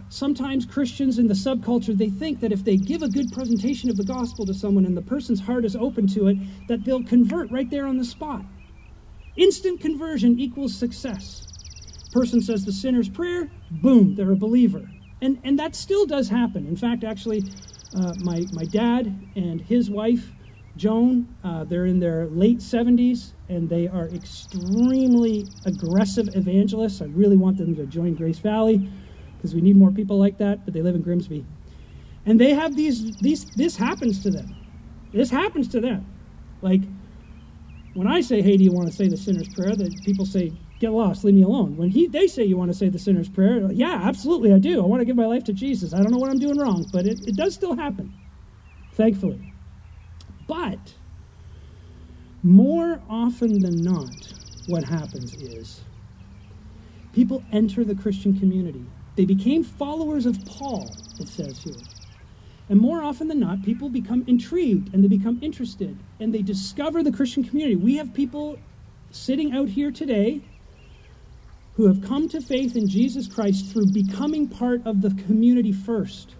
sometimes 0.10 0.65
Christians 0.65 1.17
in 1.17 1.28
the 1.28 1.34
subculture, 1.34 1.97
they 1.97 2.10
think 2.10 2.39
that 2.41 2.52
if 2.52 2.63
they 2.63 2.76
give 2.76 3.04
a 3.04 3.08
good 3.08 3.32
presentation 3.32 3.89
of 3.89 3.97
the 3.97 4.04
gospel 4.04 4.45
to 4.45 4.54
someone 4.54 4.86
and 4.86 4.97
the 4.97 5.02
person's 5.02 5.39
heart 5.39 5.63
is 5.63 5.76
open 5.76 6.08
to 6.08 6.28
it, 6.28 6.38
that 6.67 6.84
they'll 6.84 7.04
convert 7.04 7.50
right 7.52 7.69
there 7.69 7.88
on 7.88 7.97
the 7.97 8.06
spot. 8.06 8.43
Instant 9.38 9.80
conversion 9.80 10.39
equals 10.39 10.76
success. 10.76 11.47
Person 12.12 12.41
says 12.41 12.65
the 12.65 12.74
sinner's 12.74 13.08
prayer, 13.08 13.50
boom, 13.69 14.15
they're 14.15 14.32
a 14.32 14.36
believer. 14.36 14.89
And, 15.21 15.39
and 15.43 15.58
that 15.60 15.76
still 15.76 16.06
does 16.06 16.28
happen. 16.28 16.67
In 16.67 16.76
fact, 16.76 17.04
actually, 17.04 17.43
uh, 17.95 18.13
my, 18.19 18.45
my 18.54 18.65
dad 18.65 19.13
and 19.36 19.62
his 19.62 19.89
wife, 19.89 20.32
Joan, 20.77 21.27
uh, 21.43 21.65
they're 21.65 21.86
in 21.86 21.99
their 21.99 22.27
late 22.27 22.60
70s 22.60 23.34
and 23.49 23.69
they 23.69 23.88
are 23.88 24.08
extremely 24.10 25.47
aggressive 25.65 26.36
evangelists. 26.36 27.01
I 27.01 27.06
really 27.06 27.36
want 27.38 27.58
them 27.58 27.75
to 27.75 27.86
join 27.86 28.15
Grace 28.15 28.39
Valley 28.39 28.89
because 29.38 29.54
we 29.54 29.62
need 29.62 29.75
more 29.75 29.91
people 29.91 30.17
like 30.17 30.38
that, 30.38 30.63
but 30.63 30.73
they 30.73 30.82
live 30.82 30.95
in 30.95 31.01
Grimsby. 31.01 31.45
And 32.25 32.39
they 32.39 32.54
have 32.54 32.75
these, 32.75 33.17
these, 33.17 33.45
this 33.56 33.75
happens 33.75 34.21
to 34.23 34.30
them. 34.30 34.56
This 35.12 35.30
happens 35.30 35.67
to 35.69 35.82
them. 35.82 36.06
Like, 36.62 36.82
when 37.93 38.08
I 38.08 38.21
say, 38.21 38.41
hey, 38.41 38.56
do 38.56 38.63
you 38.63 38.71
want 38.71 38.88
to 38.88 38.95
say 38.95 39.08
the 39.08 39.17
sinner's 39.17 39.49
prayer? 39.49 39.75
That 39.75 40.04
people 40.06 40.25
say, 40.25 40.54
get 40.82 40.91
lost, 40.91 41.24
leave 41.24 41.36
me 41.36 41.44
alone. 41.44 41.78
When 41.78 41.89
he, 41.89 42.08
they 42.08 42.28
say 42.28 42.44
you 42.44 42.58
want 42.58 42.72
to 42.72 42.78
say 42.78 42.89
the 42.89 43.00
sinner's 43.00 43.30
prayer, 43.30 43.62
like, 43.62 43.78
yeah, 43.78 44.02
absolutely, 44.04 44.52
I 44.52 44.60
do. 44.60 44.82
I 44.82 44.86
want 44.86 45.00
to 45.00 45.06
give 45.06 45.15
my 45.15 45.28
life 45.28 45.44
to 45.46 45.54
Jesus. 45.54 45.94
I 45.94 46.02
don't 46.02 46.12
know 46.12 46.17
what 46.17 46.30
I'm 46.30 46.39
doing 46.39 46.58
wrong, 46.58 46.88
but 46.91 47.06
it, 47.06 47.26
it 47.28 47.36
does 47.38 47.54
still 47.54 47.76
happen, 47.76 48.13
thankfully. 48.94 49.54
But 50.48 50.96
more 52.44 53.00
often 53.10 53.60
than 53.60 53.84
not, 53.84 54.34
what 54.67 54.84
happens 54.84 55.36
is 55.36 55.82
people 57.13 57.44
enter 57.52 57.84
the 57.84 57.96
Christian 57.96 58.38
community. 58.38 58.86
They 59.15 59.26
became 59.26 59.63
followers 59.63 60.26
of 60.26 60.44
Paul, 60.46 60.89
it 61.20 61.28
says 61.28 61.60
here. 61.60 61.76
And 62.70 62.80
more 62.80 63.04
often 63.04 63.28
than 63.28 63.39
not, 63.39 63.63
people 63.63 63.89
become 63.89 64.24
intrigued 64.28 64.94
and 64.94 65.04
they 65.04 65.08
become 65.08 65.38
interested 65.41 65.98
and 66.20 66.34
they 66.34 66.41
discover 66.41 67.04
the 67.04 67.12
Christian 67.12 67.44
community. 67.44 67.76
We 67.76 67.98
have 67.98 68.13
people 68.13 68.58
sitting 69.12 69.54
out 69.54 69.67
here 69.67 69.91
today 69.91 70.41
who 71.82 71.88
have 71.88 72.08
come 72.08 72.30
to 72.30 72.39
faith 72.39 72.76
in 72.76 72.88
Jesus 72.88 73.26
Christ 73.28 73.74
through 73.74 73.88
becoming 73.88 74.48
part 74.48 74.86
of 74.86 75.02
the 75.02 75.10
community 75.26 75.72
first. 75.72 76.36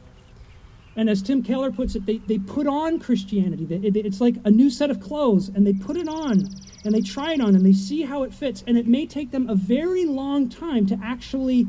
And 0.96 1.10
as 1.10 1.24
Tim 1.24 1.42
Keller 1.42 1.72
puts 1.72 1.96
it, 1.96 2.06
they, 2.06 2.18
they 2.18 2.38
put 2.38 2.68
on 2.68 3.00
Christianity. 3.00 3.66
It's 3.72 4.22
like 4.22 4.36
a 4.46 4.52
new 4.52 4.70
set 4.70 4.92
of 4.92 5.00
clothes, 5.00 5.50
and 5.50 5.66
they 5.66 5.74
put 5.74 5.98
it 5.98 6.08
on, 6.08 6.46
and 6.86 6.94
they 6.94 7.02
try 7.02 7.34
it 7.34 7.42
on, 7.42 7.56
and 7.56 7.66
they 7.66 7.74
see 7.74 8.04
how 8.04 8.22
it 8.22 8.36
fits. 8.36 8.64
And 8.68 8.78
it 8.78 8.86
may 8.86 9.08
take 9.08 9.32
them 9.32 9.50
a 9.50 9.56
very 9.56 10.06
long 10.06 10.48
time 10.48 10.86
to 10.86 11.00
actually 11.04 11.66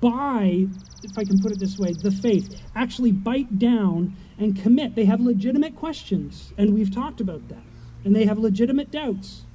buy, 0.00 0.68
if 1.02 1.18
I 1.18 1.24
can 1.24 1.40
put 1.40 1.50
it 1.50 1.58
this 1.58 1.76
way, 1.76 1.94
the 1.94 2.12
faith, 2.12 2.62
actually 2.76 3.10
bite 3.10 3.58
down 3.58 4.14
and 4.38 4.54
commit. 4.54 4.94
They 4.94 5.06
have 5.06 5.20
legitimate 5.20 5.74
questions, 5.74 6.52
and 6.56 6.72
we've 6.72 6.94
talked 6.94 7.20
about 7.20 7.48
that. 7.48 7.64
And 8.04 8.14
they 8.14 8.24
have 8.26 8.38
legitimate 8.38 8.92
doubts. 8.92 9.46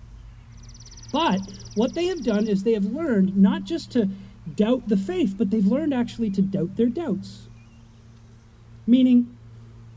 But 1.11 1.41
what 1.75 1.93
they 1.93 2.05
have 2.05 2.23
done 2.23 2.47
is 2.47 2.63
they 2.63 2.73
have 2.73 2.85
learned 2.85 3.35
not 3.35 3.63
just 3.63 3.91
to 3.91 4.09
doubt 4.55 4.87
the 4.89 4.97
faith, 4.97 5.35
but 5.37 5.49
they've 5.49 5.65
learned 5.65 5.93
actually 5.93 6.29
to 6.31 6.41
doubt 6.41 6.75
their 6.75 6.87
doubts. 6.87 7.47
Meaning, 8.85 9.37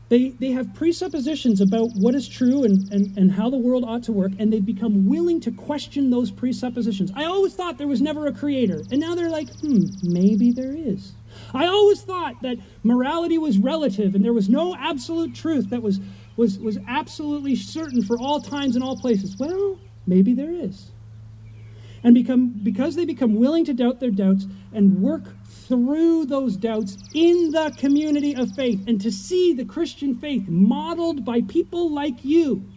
they, 0.09 0.29
they 0.29 0.51
have 0.51 0.75
presuppositions 0.75 1.59
about 1.59 1.89
what 1.95 2.13
is 2.13 2.27
true 2.27 2.63
and, 2.63 2.91
and, 2.91 3.17
and 3.17 3.31
how 3.31 3.49
the 3.49 3.57
world 3.57 3.83
ought 3.83 4.03
to 4.03 4.11
work, 4.11 4.31
and 4.37 4.53
they've 4.53 4.63
become 4.63 5.07
willing 5.07 5.39
to 5.41 5.51
question 5.51 6.11
those 6.11 6.29
presuppositions. 6.29 7.11
I 7.15 7.25
always 7.25 7.55
thought 7.55 7.79
there 7.79 7.87
was 7.87 8.01
never 8.01 8.27
a 8.27 8.31
creator, 8.31 8.83
and 8.91 8.99
now 8.99 9.15
they're 9.15 9.29
like, 9.29 9.49
hmm, 9.61 9.85
maybe 10.03 10.51
there 10.51 10.75
is. 10.75 11.13
I 11.53 11.65
always 11.65 12.01
thought 12.03 12.41
that 12.43 12.57
morality 12.83 13.39
was 13.39 13.57
relative 13.57 14.13
and 14.13 14.23
there 14.23 14.33
was 14.33 14.49
no 14.49 14.75
absolute 14.75 15.33
truth 15.33 15.71
that 15.71 15.81
was, 15.81 15.99
was, 16.37 16.59
was 16.59 16.77
absolutely 16.87 17.55
certain 17.55 18.03
for 18.03 18.19
all 18.19 18.39
times 18.39 18.75
and 18.75 18.83
all 18.83 18.95
places. 18.95 19.35
Well, 19.39 19.79
maybe 20.05 20.35
there 20.35 20.51
is 20.51 20.92
and 22.03 22.13
become 22.13 22.49
because 22.63 22.95
they 22.95 23.05
become 23.05 23.35
willing 23.35 23.65
to 23.65 23.73
doubt 23.73 23.99
their 23.99 24.11
doubts 24.11 24.45
and 24.73 25.01
work 25.01 25.23
through 25.45 26.25
those 26.25 26.57
doubts 26.57 26.97
in 27.13 27.51
the 27.51 27.73
community 27.77 28.35
of 28.35 28.51
faith 28.51 28.83
and 28.87 28.99
to 29.01 29.11
see 29.11 29.53
the 29.53 29.65
Christian 29.65 30.15
faith 30.15 30.47
modeled 30.47 31.23
by 31.23 31.41
people 31.41 31.89
like 31.89 32.23
you 32.25 32.69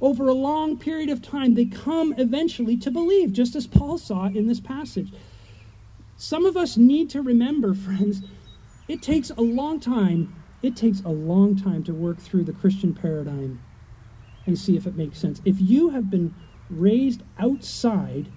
over 0.00 0.28
a 0.28 0.34
long 0.34 0.78
period 0.78 1.08
of 1.08 1.22
time, 1.22 1.54
they 1.54 1.64
come 1.64 2.14
eventually 2.18 2.76
to 2.76 2.90
believe, 2.90 3.32
just 3.32 3.56
as 3.56 3.66
Paul 3.66 3.96
saw 3.96 4.26
in 4.26 4.46
this 4.46 4.60
passage. 4.60 5.12
Some 6.18 6.44
of 6.44 6.58
us 6.58 6.76
need 6.76 7.08
to 7.10 7.22
remember, 7.22 7.72
friends, 7.86 8.22
it 8.86 9.00
takes 9.00 9.30
a 9.30 9.40
long 9.40 9.80
time. 9.80 10.34
It 10.62 10.76
takes 10.76 11.00
a 11.00 11.08
long 11.08 11.56
time 11.56 11.84
to 11.84 11.94
work 11.94 12.18
through 12.18 12.44
the 12.44 12.52
Christian 12.52 12.94
paradigm 12.94 13.62
and 14.46 14.58
see 14.58 14.76
if 14.76 14.86
it 14.86 14.94
makes 14.94 15.18
sense. 15.18 15.40
If 15.46 15.58
you 15.58 15.90
have 15.90 16.10
been 16.10 16.34
raised 16.68 17.22
outside 17.38 18.28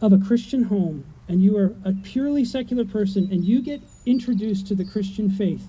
of 0.00 0.12
a 0.12 0.18
Christian 0.18 0.64
home 0.64 1.04
and 1.28 1.42
you 1.42 1.56
are 1.56 1.74
a 1.84 1.92
purely 1.92 2.44
secular 2.44 2.84
person 2.84 3.28
and 3.30 3.44
you 3.44 3.62
get 3.62 3.82
introduced 4.06 4.66
to 4.68 4.74
the 4.74 4.84
Christian 4.84 5.30
faith, 5.30 5.68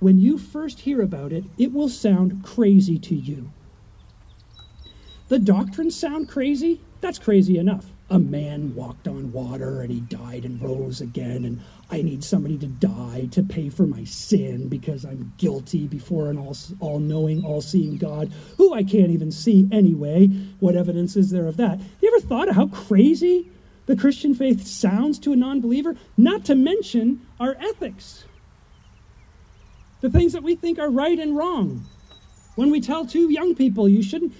when 0.00 0.18
you 0.18 0.38
first 0.38 0.80
hear 0.80 1.02
about 1.02 1.32
it, 1.32 1.44
it 1.58 1.72
will 1.72 1.88
sound 1.88 2.42
crazy 2.42 2.98
to 2.98 3.14
you. 3.14 3.50
The 5.28 5.38
doctrines 5.38 5.94
sound 5.94 6.28
crazy? 6.28 6.80
That's 7.00 7.18
crazy 7.18 7.58
enough. 7.58 7.91
A 8.12 8.18
man 8.18 8.74
walked 8.74 9.08
on 9.08 9.32
water 9.32 9.80
and 9.80 9.90
he 9.90 10.00
died 10.00 10.44
and 10.44 10.60
rose 10.60 11.00
again, 11.00 11.46
and 11.46 11.62
I 11.90 12.02
need 12.02 12.22
somebody 12.22 12.58
to 12.58 12.66
die 12.66 13.28
to 13.30 13.42
pay 13.42 13.70
for 13.70 13.86
my 13.86 14.04
sin 14.04 14.68
because 14.68 15.06
I'm 15.06 15.32
guilty 15.38 15.86
before 15.86 16.28
an 16.28 16.36
all 16.36 16.98
knowing, 16.98 17.42
all 17.42 17.62
seeing 17.62 17.96
God 17.96 18.30
who 18.58 18.74
I 18.74 18.82
can't 18.82 19.10
even 19.10 19.32
see 19.32 19.66
anyway. 19.72 20.26
What 20.60 20.76
evidence 20.76 21.16
is 21.16 21.30
there 21.30 21.46
of 21.46 21.56
that? 21.56 21.80
You 22.02 22.14
ever 22.14 22.20
thought 22.20 22.50
of 22.50 22.54
how 22.54 22.66
crazy 22.66 23.50
the 23.86 23.96
Christian 23.96 24.34
faith 24.34 24.66
sounds 24.66 25.18
to 25.20 25.32
a 25.32 25.36
non 25.36 25.62
believer? 25.62 25.96
Not 26.18 26.44
to 26.44 26.54
mention 26.54 27.26
our 27.40 27.56
ethics. 27.60 28.24
The 30.02 30.10
things 30.10 30.34
that 30.34 30.42
we 30.42 30.54
think 30.54 30.78
are 30.78 30.90
right 30.90 31.18
and 31.18 31.34
wrong. 31.34 31.86
When 32.56 32.70
we 32.70 32.82
tell 32.82 33.06
two 33.06 33.30
young 33.30 33.54
people, 33.54 33.88
you 33.88 34.02
shouldn't 34.02 34.34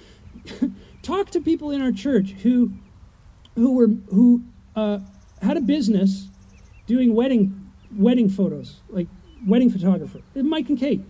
talk 1.01 1.31
to 1.31 1.41
people 1.41 1.71
in 1.71 1.81
our 1.81 1.91
church 1.91 2.33
who 2.43 2.71
who 3.55 3.73
were 3.73 3.87
who 4.09 4.43
uh, 4.75 4.99
had 5.41 5.57
a 5.57 5.61
business 5.61 6.27
doing 6.87 7.13
wedding 7.13 7.71
wedding 7.95 8.29
photos, 8.29 8.77
like 8.89 9.07
wedding 9.45 9.69
photographer, 9.69 10.19
Mike 10.35 10.69
and 10.69 10.79
Kate. 10.79 11.03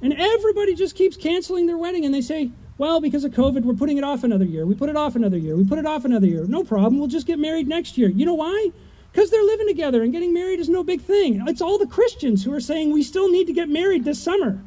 And 0.00 0.12
everybody 0.12 0.74
just 0.74 0.94
keeps 0.94 1.16
canceling 1.16 1.66
their 1.66 1.78
wedding, 1.78 2.04
and 2.04 2.14
they 2.14 2.20
say, 2.20 2.50
"Well, 2.76 3.00
because 3.00 3.24
of 3.24 3.32
COVID, 3.32 3.62
we're 3.62 3.74
putting 3.74 3.98
it 3.98 4.04
off 4.04 4.24
another 4.24 4.44
year. 4.44 4.64
We 4.64 4.74
put 4.74 4.88
it 4.88 4.96
off 4.96 5.16
another 5.16 5.36
year. 5.38 5.56
We 5.56 5.64
put 5.64 5.78
it 5.78 5.86
off 5.86 6.04
another 6.04 6.26
year. 6.26 6.44
No 6.46 6.64
problem. 6.64 6.98
We'll 6.98 7.08
just 7.08 7.26
get 7.26 7.38
married 7.38 7.68
next 7.68 7.98
year." 7.98 8.08
You 8.08 8.26
know 8.26 8.34
why? 8.34 8.70
Because 9.12 9.30
they're 9.30 9.42
living 9.42 9.66
together, 9.66 10.02
and 10.02 10.12
getting 10.12 10.32
married 10.32 10.60
is 10.60 10.68
no 10.68 10.84
big 10.84 11.00
thing. 11.00 11.42
It's 11.48 11.60
all 11.60 11.78
the 11.78 11.86
Christians 11.86 12.44
who 12.44 12.52
are 12.52 12.60
saying 12.60 12.92
we 12.92 13.02
still 13.02 13.30
need 13.30 13.46
to 13.46 13.52
get 13.52 13.68
married 13.68 14.04
this 14.04 14.22
summer. 14.22 14.60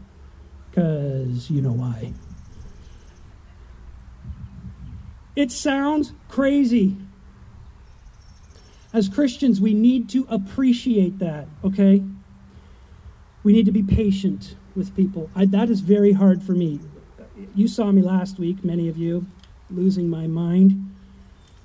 Because 0.69 1.49
you 1.49 1.61
know 1.61 1.73
why. 1.73 2.13
It 5.35 5.51
sounds 5.51 6.13
crazy. 6.29 6.95
As 8.93 9.07
Christians, 9.07 9.61
we 9.61 9.73
need 9.73 10.09
to 10.09 10.27
appreciate 10.29 11.19
that, 11.19 11.47
okay? 11.63 12.03
We 13.43 13.53
need 13.53 13.65
to 13.65 13.71
be 13.71 13.83
patient 13.83 14.55
with 14.75 14.95
people. 14.95 15.29
I, 15.35 15.45
that 15.45 15.69
is 15.69 15.79
very 15.79 16.11
hard 16.11 16.43
for 16.43 16.51
me. 16.51 16.79
You 17.55 17.67
saw 17.67 17.91
me 17.91 18.01
last 18.01 18.37
week, 18.37 18.63
many 18.63 18.89
of 18.89 18.97
you, 18.97 19.25
losing 19.69 20.09
my 20.09 20.27
mind, 20.27 20.93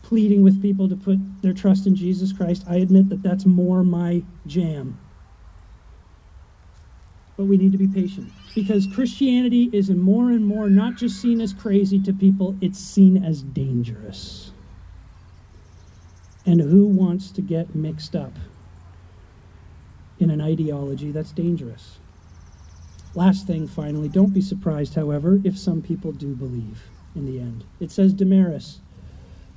pleading 0.03 0.43
with 0.43 0.63
people 0.63 0.89
to 0.89 0.97
put 0.97 1.19
their 1.43 1.53
trust 1.53 1.87
in 1.87 1.97
Jesus 1.97 2.33
Christ. 2.33 2.65
I 2.69 2.77
admit 2.77 3.09
that 3.09 3.23
that's 3.23 3.45
more 3.45 3.83
my 3.83 4.23
jam 4.47 4.99
but 7.37 7.45
we 7.45 7.57
need 7.57 7.73
to 7.73 7.79
be 7.79 7.87
patient 7.87 8.31
because 8.57 8.87
Christianity 8.87 9.69
is 9.71 9.91
more 9.91 10.31
and 10.31 10.47
more 10.47 10.71
not 10.71 10.95
just 10.95 11.21
seen 11.21 11.43
as 11.43 11.53
crazy 11.53 12.01
to 12.01 12.13
people, 12.15 12.57
it's 12.63 12.79
seen 12.79 13.23
as 13.23 13.43
dangerous. 13.43 14.51
And 16.47 16.63
who 16.63 16.87
wants 16.87 17.31
to 17.33 17.43
get 17.43 17.75
mixed 17.75 18.17
up 18.17 18.33
in 20.19 20.31
an 20.31 20.41
ideology 20.41 21.13
that's 21.13 21.33
dangerous? 21.33 21.99
Last 23.15 23.47
thing, 23.47 23.69
finally, 23.69 24.09
don't 24.09 24.33
be 24.33 24.41
surprised, 24.41 24.95
however, 24.95 25.39
if 25.45 25.59
some 25.59 25.83
people 25.83 26.13
do 26.13 26.35
believe 26.35 26.83
in 27.15 27.27
the 27.27 27.39
end. 27.39 27.63
It 27.79 27.91
says 27.91 28.15
Damaris 28.15 28.81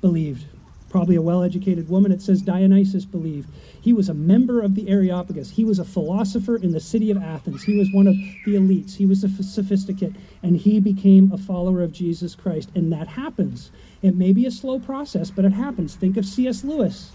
believed 0.01 0.45
probably 0.89 1.15
a 1.15 1.21
well 1.21 1.43
educated 1.43 1.89
woman. 1.89 2.11
It 2.11 2.21
says 2.21 2.41
Dionysus 2.41 3.05
believed. 3.05 3.49
He 3.79 3.93
was 3.93 4.09
a 4.09 4.13
member 4.13 4.61
of 4.61 4.75
the 4.75 4.89
Areopagus. 4.89 5.51
He 5.51 5.63
was 5.63 5.79
a 5.79 5.85
philosopher 5.85 6.57
in 6.57 6.71
the 6.71 6.79
city 6.79 7.11
of 7.11 7.17
Athens. 7.17 7.63
He 7.63 7.77
was 7.77 7.89
one 7.93 8.07
of 8.07 8.15
the 8.45 8.55
elites. 8.55 8.95
He 8.95 9.05
was 9.05 9.23
a 9.23 9.43
sophisticate, 9.43 10.13
and 10.43 10.57
he 10.57 10.79
became 10.79 11.31
a 11.31 11.37
follower 11.37 11.81
of 11.81 11.91
Jesus 11.91 12.35
Christ. 12.35 12.69
And 12.75 12.91
that 12.91 13.07
happens. 13.07 13.71
It 14.01 14.15
may 14.15 14.33
be 14.33 14.45
a 14.45 14.51
slow 14.51 14.79
process, 14.79 15.31
but 15.31 15.45
it 15.45 15.53
happens. 15.53 15.95
Think 15.95 16.17
of 16.17 16.25
C.S. 16.25 16.63
Lewis. 16.63 17.11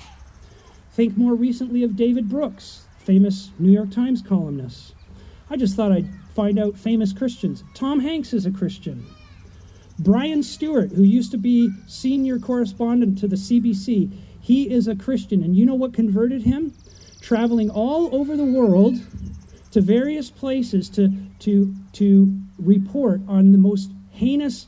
Think 0.93 1.17
more 1.17 1.35
recently 1.35 1.83
of 1.83 1.97
David 1.97 2.29
Brooks, 2.29 2.87
famous 2.99 3.51
New 3.59 3.73
York 3.73 3.91
Times 3.91 4.23
columnist. 4.23 4.95
I 5.51 5.57
just 5.57 5.77
thought 5.77 5.93
I'd 5.93 6.09
find 6.35 6.59
out 6.59 6.79
famous 6.79 7.13
Christians. 7.13 7.65
Tom 7.75 8.01
Hanks 8.01 8.33
is 8.33 8.47
a 8.47 8.51
Christian. 8.51 9.05
Brian 9.99 10.43
Stewart, 10.43 10.91
who 10.93 11.03
used 11.03 11.31
to 11.31 11.39
be 11.39 11.71
senior 11.87 12.39
correspondent 12.39 13.19
to 13.19 13.29
the 13.29 13.37
CBC, 13.37 14.11
he 14.41 14.71
is 14.71 14.89
a 14.89 14.97
Christian. 14.97 15.43
And 15.43 15.57
you 15.57 15.65
know 15.65 15.75
what 15.75 15.95
converted 15.95 16.43
him? 16.43 16.75
Traveling 17.21 17.71
all 17.71 18.15
over 18.15 18.37
the 18.37 18.45
world 18.45 18.97
to 19.71 19.81
various 19.81 20.31
places 20.31 20.89
to, 20.91 21.13
to, 21.41 21.75
to 21.93 22.41
report 22.59 23.21
on 23.29 23.53
the 23.53 23.59
most 23.59 23.91
heinous 24.11 24.67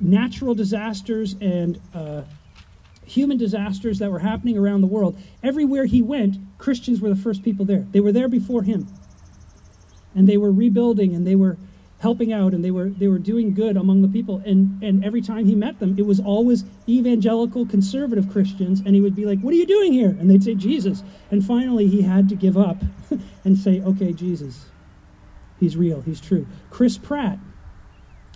natural 0.00 0.54
disasters 0.54 1.36
and 1.40 1.80
uh, 1.94 2.22
human 3.06 3.36
disasters 3.36 3.98
that 4.00 4.10
were 4.10 4.18
happening 4.18 4.58
around 4.58 4.80
the 4.80 4.86
world. 4.86 5.18
Everywhere 5.42 5.86
he 5.86 6.02
went, 6.02 6.36
Christians 6.58 7.00
were 7.00 7.08
the 7.08 7.16
first 7.16 7.42
people 7.42 7.64
there. 7.64 7.86
They 7.92 8.00
were 8.00 8.12
there 8.12 8.28
before 8.28 8.62
him. 8.62 8.86
And 10.14 10.28
they 10.28 10.36
were 10.36 10.52
rebuilding 10.52 11.14
and 11.14 11.26
they 11.26 11.34
were 11.34 11.58
helping 12.04 12.34
out 12.34 12.52
and 12.52 12.62
they 12.62 12.70
were 12.70 12.90
they 12.90 13.08
were 13.08 13.18
doing 13.18 13.54
good 13.54 13.78
among 13.78 14.02
the 14.02 14.08
people. 14.08 14.42
And 14.44 14.82
and 14.82 15.02
every 15.02 15.22
time 15.22 15.46
he 15.46 15.54
met 15.54 15.78
them 15.80 15.94
it 15.98 16.04
was 16.04 16.20
always 16.20 16.64
evangelical 16.86 17.64
conservative 17.66 18.30
christians 18.30 18.80
and 18.84 18.94
he 18.94 19.00
would 19.00 19.16
be 19.16 19.24
like 19.24 19.40
what 19.40 19.54
are 19.54 19.56
you 19.56 19.66
doing 19.66 19.92
here? 19.92 20.10
And 20.10 20.30
they'd 20.30 20.44
say 20.44 20.54
jesus. 20.54 21.02
And 21.30 21.44
finally 21.44 21.88
he 21.88 22.02
had 22.02 22.28
to 22.28 22.36
give 22.36 22.58
up 22.58 22.76
and 23.44 23.58
say 23.58 23.80
okay 23.80 24.12
jesus 24.12 24.66
he's 25.58 25.76
real 25.76 26.02
he's 26.02 26.20
true. 26.20 26.46
Chris 26.70 26.98
pratt 26.98 27.38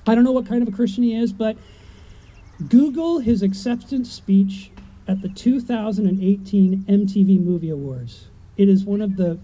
i 0.06 0.14
don't 0.14 0.24
know 0.24 0.32
what 0.32 0.46
kind 0.46 0.62
of 0.62 0.68
a 0.68 0.72
christian 0.72 1.04
he 1.04 1.14
is 1.14 1.34
but 1.34 1.54
google 2.68 3.18
his 3.18 3.42
acceptance 3.42 4.10
speech 4.10 4.70
at 5.08 5.20
the 5.22 5.28
2018 5.28 6.84
mtv 6.84 7.44
movie 7.44 7.70
awards. 7.70 8.28
It 8.56 8.68
is 8.68 8.84
one 8.84 9.00
of 9.00 9.16
the 9.16 9.38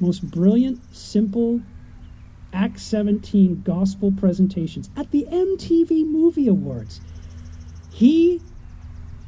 most 0.00 0.30
brilliant 0.30 0.80
simple 0.94 1.60
Acts 2.52 2.82
17 2.82 3.62
gospel 3.62 4.12
presentations 4.12 4.90
at 4.96 5.10
the 5.10 5.26
MTV 5.30 6.06
Movie 6.06 6.48
Awards. 6.48 7.00
He 7.90 8.40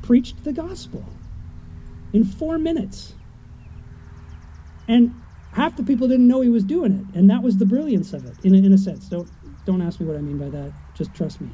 preached 0.03 0.45
the 0.45 0.53
gospel 0.53 1.05
in 2.13 2.25
four 2.25 2.59
minutes. 2.59 3.15
And 4.87 5.15
half 5.53 5.77
the 5.77 5.83
people 5.83 6.09
didn't 6.09 6.29
know 6.29 6.43
he 6.43 6.49
was 6.49 6.65
doing 6.65 6.93
it. 6.93 7.19
And 7.19 7.31
that 7.31 7.43
was 7.43 7.57
the 7.57 7.67
brilliance 7.67 8.13
of 8.13 8.27
it, 8.27 8.37
in 8.45 8.55
a, 8.55 8.59
in 8.59 8.73
a 8.73 8.79
sense. 8.79 9.09
Don't, 9.09 9.29
don't 9.65 9.81
ask 9.81 10.01
me 10.01 10.07
what 10.07 10.17
I 10.17 10.21
mean 10.21 10.39
by 10.39 10.51
that. 10.51 10.73
Just 10.95 11.15
trust 11.15 11.41
me. 11.41 11.51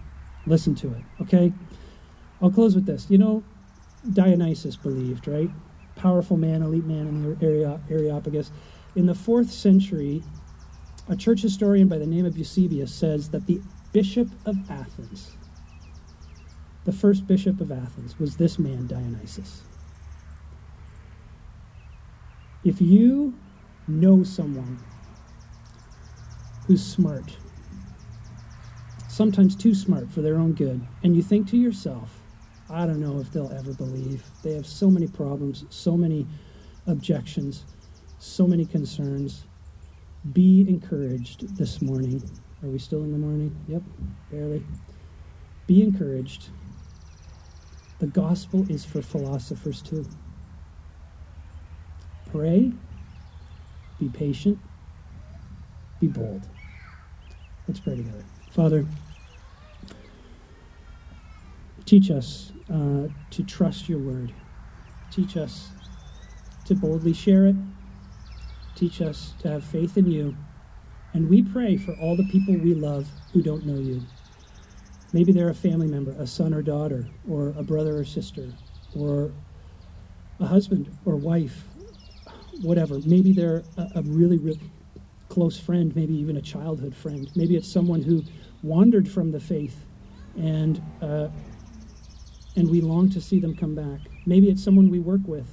Listen 0.46 0.74
to 0.76 0.88
it, 0.88 1.02
okay? 1.20 1.52
I'll 2.42 2.50
close 2.50 2.74
with 2.74 2.86
this. 2.86 3.06
You 3.10 3.18
know, 3.18 3.44
Dionysus 4.12 4.76
believed, 4.76 5.28
right? 5.28 5.50
Powerful 5.96 6.36
man, 6.36 6.62
elite 6.62 6.84
man 6.84 7.06
in 7.06 7.38
the 7.38 7.80
Areopagus. 7.90 8.50
In 8.96 9.06
the 9.06 9.14
fourth 9.14 9.50
century, 9.50 10.22
a 11.08 11.16
church 11.16 11.42
historian 11.42 11.88
by 11.88 11.98
the 11.98 12.06
name 12.06 12.24
of 12.24 12.36
Eusebius 12.36 12.94
says 12.94 13.30
that 13.30 13.46
the 13.46 13.60
bishop 13.92 14.28
of 14.46 14.56
Athens, 14.70 15.32
the 16.84 16.92
first 16.92 17.26
bishop 17.26 17.60
of 17.60 17.72
Athens, 17.72 18.18
was 18.18 18.36
this 18.36 18.58
man, 18.58 18.86
Dionysus. 18.86 19.62
If 22.64 22.80
you 22.80 23.34
know 23.88 24.22
someone 24.22 24.78
who's 26.66 26.84
smart, 26.84 27.36
sometimes 29.08 29.56
too 29.56 29.74
smart 29.74 30.10
for 30.10 30.22
their 30.22 30.36
own 30.36 30.52
good, 30.52 30.86
and 31.02 31.16
you 31.16 31.22
think 31.22 31.48
to 31.48 31.56
yourself, 31.56 32.20
I 32.68 32.86
don't 32.86 33.00
know 33.00 33.18
if 33.18 33.32
they'll 33.32 33.52
ever 33.52 33.72
believe. 33.72 34.22
They 34.42 34.52
have 34.52 34.66
so 34.66 34.88
many 34.90 35.08
problems, 35.08 35.64
so 35.70 35.96
many 35.96 36.26
objections, 36.86 37.64
so 38.18 38.46
many 38.46 38.64
concerns. 38.64 39.44
Be 40.32 40.66
encouraged 40.68 41.56
this 41.56 41.80
morning. 41.80 42.22
Are 42.62 42.68
we 42.68 42.78
still 42.78 43.02
in 43.04 43.12
the 43.12 43.18
morning? 43.18 43.56
Yep, 43.68 43.82
barely. 44.30 44.62
Be 45.66 45.82
encouraged. 45.82 46.50
The 48.00 48.06
gospel 48.06 48.66
is 48.68 48.84
for 48.84 49.00
philosophers 49.00 49.80
too. 49.80 50.06
Pray, 52.30 52.70
be 53.98 54.10
patient, 54.10 54.58
be 56.00 56.06
bold. 56.06 56.46
Let's 57.66 57.80
pray 57.80 57.96
together. 57.96 58.24
Father, 58.50 58.84
teach 61.86 62.10
us 62.10 62.52
uh, 62.70 63.08
to 63.30 63.42
trust 63.42 63.88
your 63.88 63.98
word. 63.98 64.34
Teach 65.10 65.38
us 65.38 65.70
to 66.66 66.74
boldly 66.74 67.14
share 67.14 67.46
it 67.46 67.56
Teach 68.80 69.02
us 69.02 69.34
to 69.40 69.50
have 69.50 69.62
faith 69.62 69.98
in 69.98 70.10
you. 70.10 70.34
And 71.12 71.28
we 71.28 71.42
pray 71.42 71.76
for 71.76 71.92
all 72.00 72.16
the 72.16 72.26
people 72.30 72.54
we 72.54 72.72
love 72.72 73.06
who 73.30 73.42
don't 73.42 73.66
know 73.66 73.78
you. 73.78 74.00
Maybe 75.12 75.32
they're 75.32 75.50
a 75.50 75.54
family 75.54 75.86
member, 75.86 76.12
a 76.12 76.26
son 76.26 76.54
or 76.54 76.62
daughter, 76.62 77.06
or 77.28 77.48
a 77.58 77.62
brother 77.62 77.98
or 77.98 78.06
sister, 78.06 78.54
or 78.96 79.32
a 80.38 80.46
husband 80.46 80.96
or 81.04 81.16
wife, 81.16 81.64
whatever. 82.62 83.00
Maybe 83.04 83.34
they're 83.34 83.64
a, 83.76 83.88
a 83.96 84.02
really, 84.02 84.38
really 84.38 84.62
close 85.28 85.60
friend, 85.60 85.94
maybe 85.94 86.14
even 86.14 86.38
a 86.38 86.40
childhood 86.40 86.96
friend. 86.96 87.30
Maybe 87.36 87.56
it's 87.56 87.70
someone 87.70 88.00
who 88.00 88.22
wandered 88.62 89.06
from 89.06 89.30
the 89.30 89.40
faith 89.40 89.84
and 90.38 90.82
uh, 91.02 91.28
and 92.56 92.70
we 92.70 92.80
long 92.80 93.10
to 93.10 93.20
see 93.20 93.40
them 93.40 93.54
come 93.54 93.74
back. 93.74 94.00
Maybe 94.24 94.48
it's 94.48 94.64
someone 94.64 94.88
we 94.88 95.00
work 95.00 95.20
with. 95.26 95.48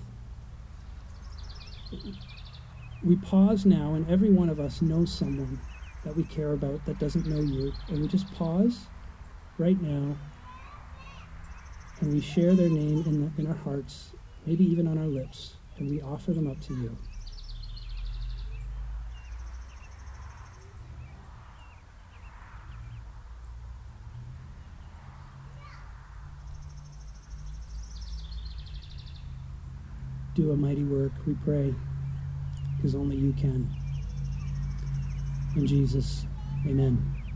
We 3.01 3.15
pause 3.15 3.65
now, 3.65 3.93
and 3.93 4.07
every 4.09 4.29
one 4.29 4.49
of 4.49 4.59
us 4.59 4.81
knows 4.81 5.13
someone 5.13 5.61
that 6.03 6.15
we 6.15 6.23
care 6.23 6.53
about 6.53 6.85
that 6.85 6.97
doesn't 6.97 7.25
know 7.25 7.41
you. 7.41 7.75
And 7.87 7.99
we 8.01 8.07
just 8.07 8.31
pause 8.31 8.89
right 9.57 9.79
now 9.79 10.19
and 11.99 12.11
we 12.11 12.19
share 12.21 12.55
their 12.55 12.69
name 12.69 13.01
in, 13.05 13.33
in 13.37 13.47
our 13.47 13.55
hearts, 13.55 14.13
maybe 14.45 14.63
even 14.63 14.87
on 14.87 14.97
our 14.97 15.07
lips, 15.07 15.57
and 15.77 15.89
we 15.89 16.01
offer 16.01 16.33
them 16.33 16.47
up 16.47 16.59
to 16.61 16.73
you. 16.73 16.97
Do 30.35 30.51
a 30.51 30.55
mighty 30.55 30.83
work, 30.83 31.13
we 31.25 31.33
pray, 31.33 31.79
because 32.77 32.95
only 32.95 33.17
you 33.17 33.33
can. 33.33 33.67
In 35.55 35.65
Jesus, 35.65 36.25
amen. 36.65 37.26